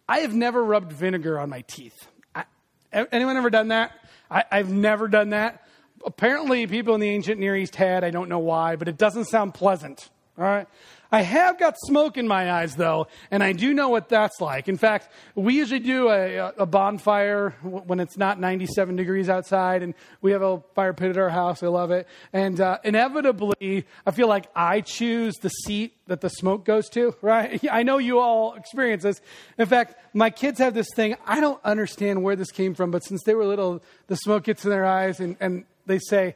[0.07, 2.07] I have never rubbed vinegar on my teeth.
[2.35, 2.45] I,
[2.91, 3.91] anyone ever done that?
[4.29, 5.65] I, I've never done that.
[6.05, 8.03] Apparently, people in the ancient Near East had.
[8.03, 10.09] I don't know why, but it doesn't sound pleasant.
[10.37, 10.67] All right.
[11.11, 14.67] I have got smoke in my eyes, though, and I do know what that's like.
[14.67, 19.95] In fact, we usually do a, a bonfire when it's not 97 degrees outside, and
[20.21, 21.63] we have a fire pit at our house.
[21.63, 22.07] I love it.
[22.31, 27.15] And uh, inevitably, I feel like I choose the seat that the smoke goes to,
[27.23, 27.59] right?
[27.71, 29.19] I know you all experience this.
[29.57, 31.15] In fact, my kids have this thing.
[31.25, 34.63] I don't understand where this came from, but since they were little, the smoke gets
[34.63, 36.35] in their eyes, and, and they say,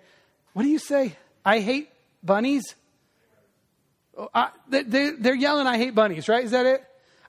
[0.53, 1.15] What do you say?
[1.45, 1.89] I hate
[2.23, 2.75] bunnies?
[4.17, 6.43] Oh, I, they, they're yelling, I hate bunnies, right?
[6.43, 6.83] Is that it?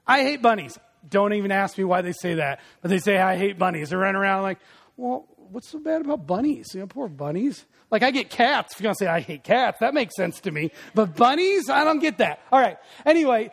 [0.06, 0.78] I hate bunnies.
[1.08, 2.60] Don't even ask me why they say that.
[2.82, 3.90] But they say, I hate bunnies.
[3.90, 4.58] They run around like,
[4.96, 6.68] well, what's so bad about bunnies?
[6.74, 7.64] You know, poor bunnies.
[7.90, 8.74] Like, I get cats.
[8.74, 10.72] If you're going to say, I hate cats, that makes sense to me.
[10.94, 12.40] But bunnies, I don't get that.
[12.50, 12.76] All right.
[13.06, 13.50] Anyway,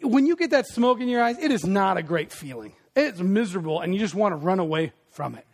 [0.00, 2.72] when you get that smoke in your eyes, it is not a great feeling.
[2.94, 5.46] It's miserable, and you just want to run away from it.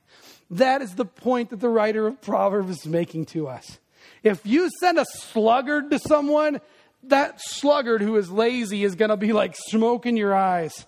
[0.51, 3.79] That is the point that the writer of Proverbs is making to us.
[4.23, 6.61] If you send a sluggard to someone,
[7.05, 10.87] that sluggard who is lazy is going to be like smoke in your eyes.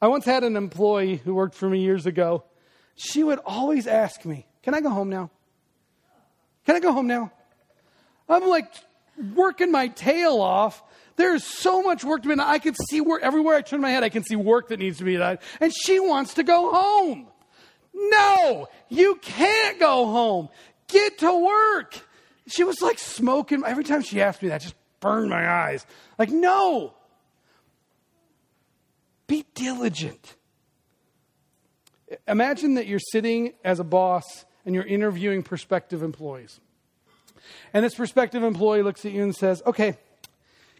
[0.00, 2.44] I once had an employee who worked for me years ago.
[2.96, 5.30] She would always ask me, Can I go home now?
[6.66, 7.32] Can I go home now?
[8.28, 8.72] I'm like
[9.34, 10.82] working my tail off.
[11.16, 12.46] There's so much work to be done.
[12.46, 14.98] I can see where everywhere I turn my head, I can see work that needs
[14.98, 15.38] to be done.
[15.60, 17.28] And she wants to go home.
[17.94, 20.48] No, you can't go home.
[20.88, 22.00] Get to work.
[22.48, 23.62] She was like smoking.
[23.64, 25.84] Every time she asked me that, just burned my eyes.
[26.18, 26.94] Like, no.
[29.26, 30.36] Be diligent.
[32.26, 36.60] Imagine that you're sitting as a boss and you're interviewing prospective employees.
[37.74, 39.96] And this prospective employee looks at you and says, Okay,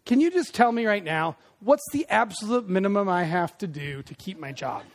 [0.04, 4.02] can you just tell me right now what's the absolute minimum I have to do
[4.02, 4.82] to keep my job?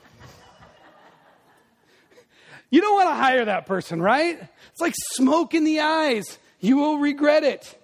[2.69, 4.38] You don't want to hire that person, right?
[4.71, 6.38] It's like smoke in the eyes.
[6.59, 7.82] You will regret it.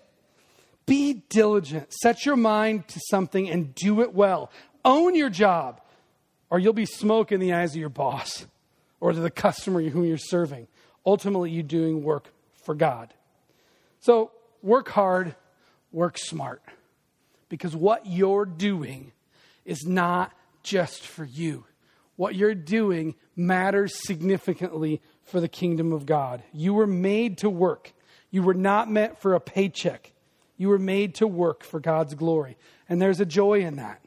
[0.86, 1.93] Be diligent.
[1.93, 4.51] Set your mind to something and do it well.
[4.84, 5.81] Own your job,
[6.49, 8.45] or you'll be smoke in the eyes of your boss
[8.99, 10.67] or to the customer whom you're serving.
[11.05, 13.13] Ultimately, you're doing work for God.
[13.99, 14.31] So,
[14.61, 15.36] work hard,
[15.91, 16.61] work smart.
[17.49, 19.11] Because what you're doing
[19.65, 20.31] is not
[20.63, 21.65] just for you
[22.15, 26.43] what you're doing matters significantly for the kingdom of God.
[26.53, 27.93] You were made to work.
[28.29, 30.12] You were not meant for a paycheck.
[30.58, 32.58] You were made to work for God's glory.
[32.88, 34.01] And there's a joy in that.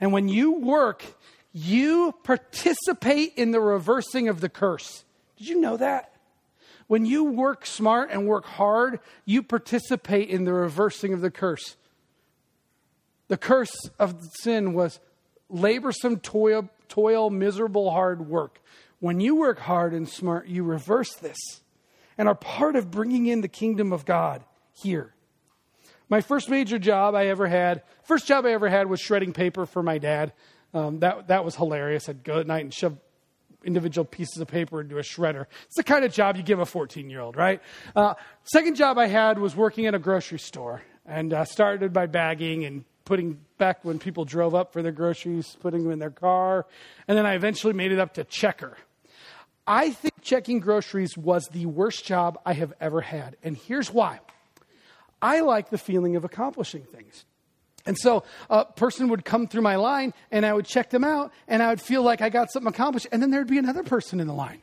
[0.00, 1.04] And when you work,
[1.52, 5.04] you participate in the reversing of the curse.
[5.38, 6.12] Did you know that?
[6.86, 11.76] When you work smart and work hard, you participate in the reversing of the curse.
[13.28, 15.00] The curse of sin was
[15.52, 18.60] laborsome toil, toil, miserable, hard work.
[19.00, 21.38] When you work hard and smart, you reverse this
[22.16, 25.12] and are part of bringing in the kingdom of God here.
[26.08, 29.66] My first major job I ever had, first job I ever had was shredding paper
[29.66, 30.32] for my dad.
[30.72, 32.08] Um, that, that was hilarious.
[32.08, 32.98] I'd go at night and shove
[33.64, 35.46] individual pieces of paper into a shredder.
[35.64, 37.60] It's the kind of job you give a 14 year old, right?
[37.94, 42.06] Uh, second job I had was working in a grocery store and uh, started by
[42.06, 46.10] bagging and putting back when people drove up for their groceries, putting them in their
[46.10, 46.66] car.
[47.08, 48.76] And then I eventually made it up to checker.
[49.66, 53.36] I think checking groceries was the worst job I have ever had.
[53.42, 54.20] And here's why
[55.22, 57.24] I like the feeling of accomplishing things.
[57.86, 61.32] And so a person would come through my line and I would check them out
[61.46, 63.06] and I would feel like I got something accomplished.
[63.12, 64.62] And then there'd be another person in the line.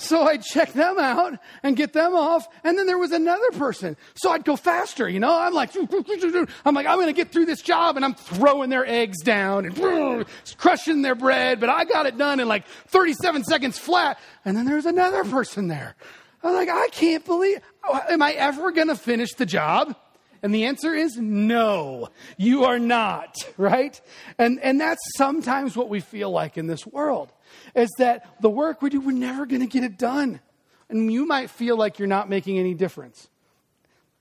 [0.00, 2.46] So I'd check them out and get them off.
[2.62, 3.96] And then there was another person.
[4.14, 5.36] So I'd go faster, you know?
[5.36, 7.96] I'm like, I'm like, I'm going to get through this job.
[7.96, 10.24] And I'm throwing their eggs down and
[10.56, 11.58] crushing their bread.
[11.58, 14.20] But I got it done in like 37 seconds flat.
[14.44, 15.96] And then there's another person there.
[16.42, 17.60] I'm like, I can't believe,
[18.08, 19.96] am I ever going to finish the job?
[20.42, 24.00] And the answer is no, you are not, right?
[24.38, 27.32] And, and that's sometimes what we feel like in this world
[27.74, 30.40] is that the work we do, we're never going to get it done.
[30.88, 33.28] And you might feel like you're not making any difference.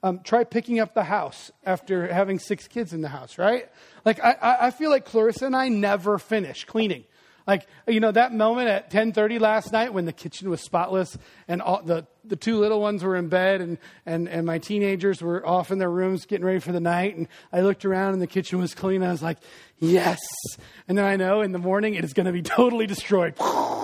[0.03, 3.69] Um, try picking up the house after having six kids in the house, right?
[4.05, 7.03] Like, I, I feel like Clarissa and I never finish cleaning.
[7.47, 11.17] Like, you know, that moment at 1030 last night when the kitchen was spotless
[11.47, 15.21] and all, the, the two little ones were in bed and, and, and my teenagers
[15.21, 17.15] were off in their rooms getting ready for the night.
[17.15, 19.01] And I looked around and the kitchen was clean.
[19.01, 19.37] I was like,
[19.79, 20.19] yes.
[20.89, 23.35] And then I know in the morning it is going to be totally destroyed.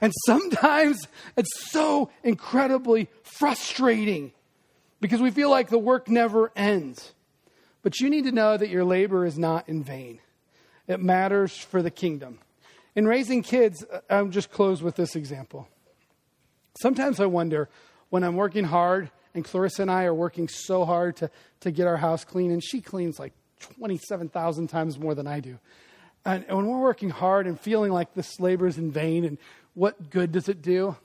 [0.00, 1.06] And sometimes
[1.36, 4.32] it's so incredibly frustrating
[5.00, 7.12] because we feel like the work never ends.
[7.82, 10.20] But you need to know that your labor is not in vain.
[10.86, 12.38] It matters for the kingdom.
[12.96, 15.68] In raising kids, uh, I'll just close with this example.
[16.80, 17.68] Sometimes I wonder
[18.10, 21.30] when I'm working hard, and Clarissa and I are working so hard to,
[21.60, 25.58] to get our house clean, and she cleans like 27,000 times more than I do.
[26.24, 29.38] And, and when we're working hard and feeling like this labor is in vain, and
[29.74, 30.96] what good does it do?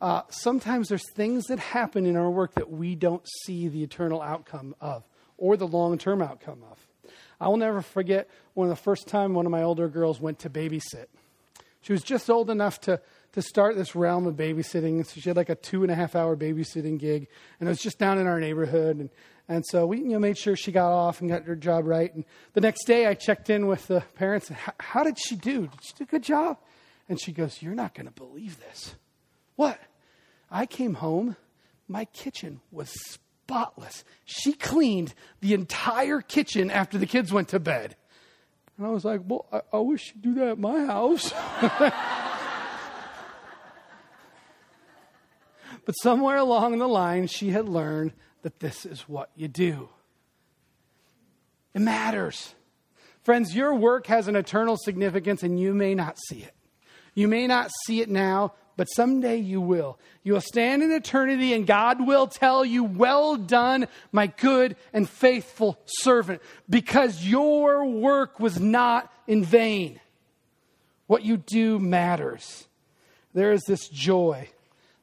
[0.00, 4.22] Uh, sometimes there's things that happen in our work that we don't see the eternal
[4.22, 5.04] outcome of
[5.36, 6.78] or the long term outcome of.
[7.40, 10.40] I will never forget one of the first time one of my older girls went
[10.40, 11.06] to babysit.
[11.82, 13.00] She was just old enough to,
[13.32, 15.04] to start this realm of babysitting.
[15.06, 17.28] So she had like a two and a half hour babysitting gig,
[17.58, 18.96] and it was just down in our neighborhood.
[18.98, 19.10] And,
[19.48, 22.14] and so we you know, made sure she got off and got her job right.
[22.14, 24.50] And the next day I checked in with the parents.
[24.78, 25.62] How did she do?
[25.68, 26.58] Did she do a good job?
[27.08, 28.94] And she goes, You're not going to believe this.
[29.56, 29.80] What?
[30.50, 31.36] I came home,
[31.88, 32.92] my kitchen was
[33.50, 34.04] spotless.
[34.24, 37.96] She cleaned the entire kitchen after the kids went to bed.
[38.78, 41.32] And I was like, well, I, I wish she'd do that at my house.
[45.86, 49.88] But somewhere along the line, she had learned that this is what you do.
[51.74, 52.54] It matters.
[53.22, 56.54] Friends, your work has an eternal significance and you may not see it.
[57.14, 59.98] You may not see it now, but someday you will.
[60.22, 65.08] You will stand in eternity and God will tell you, Well done, my good and
[65.08, 70.00] faithful servant, because your work was not in vain.
[71.06, 72.66] What you do matters.
[73.34, 74.48] There is this joy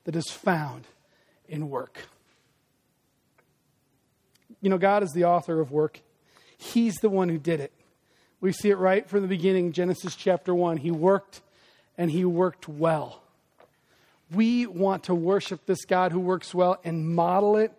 [0.05, 0.87] that is found
[1.47, 1.99] in work.
[4.61, 6.01] You know, God is the author of work,
[6.57, 7.71] He's the one who did it.
[8.39, 10.77] We see it right from the beginning, Genesis chapter 1.
[10.77, 11.41] He worked
[11.97, 13.21] and He worked well.
[14.31, 17.71] We want to worship this God who works well and model it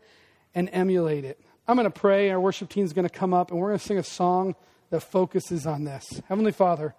[0.55, 1.41] and emulate it.
[1.67, 2.31] I'm going to pray.
[2.31, 4.55] Our worship team is going to come up and we're going to sing a song
[4.91, 6.23] that focuses on this.
[6.29, 6.95] Heavenly Father,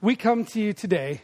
[0.00, 1.22] we come to you today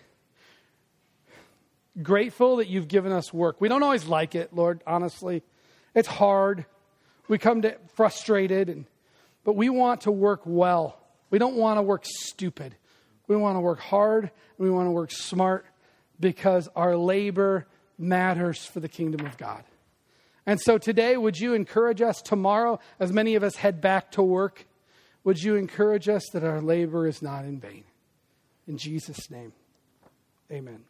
[2.03, 3.61] grateful that you've given us work.
[3.61, 5.43] We don't always like it, Lord, honestly.
[5.95, 6.65] It's hard.
[7.29, 8.87] We come to frustrated and
[9.45, 10.99] but we want to work well.
[11.31, 12.75] We don't want to work stupid.
[13.29, 14.31] We want to work hard.
[14.59, 15.65] We want to work smart
[16.21, 17.67] because our labor
[17.99, 19.65] matters for the kingdom of God.
[20.47, 24.23] And so today, would you encourage us tomorrow, as many of us head back to
[24.23, 24.67] work,
[25.25, 27.85] would you encourage us that our labor is not in vain?
[28.67, 29.53] In Jesus' name,
[30.51, 30.85] amen.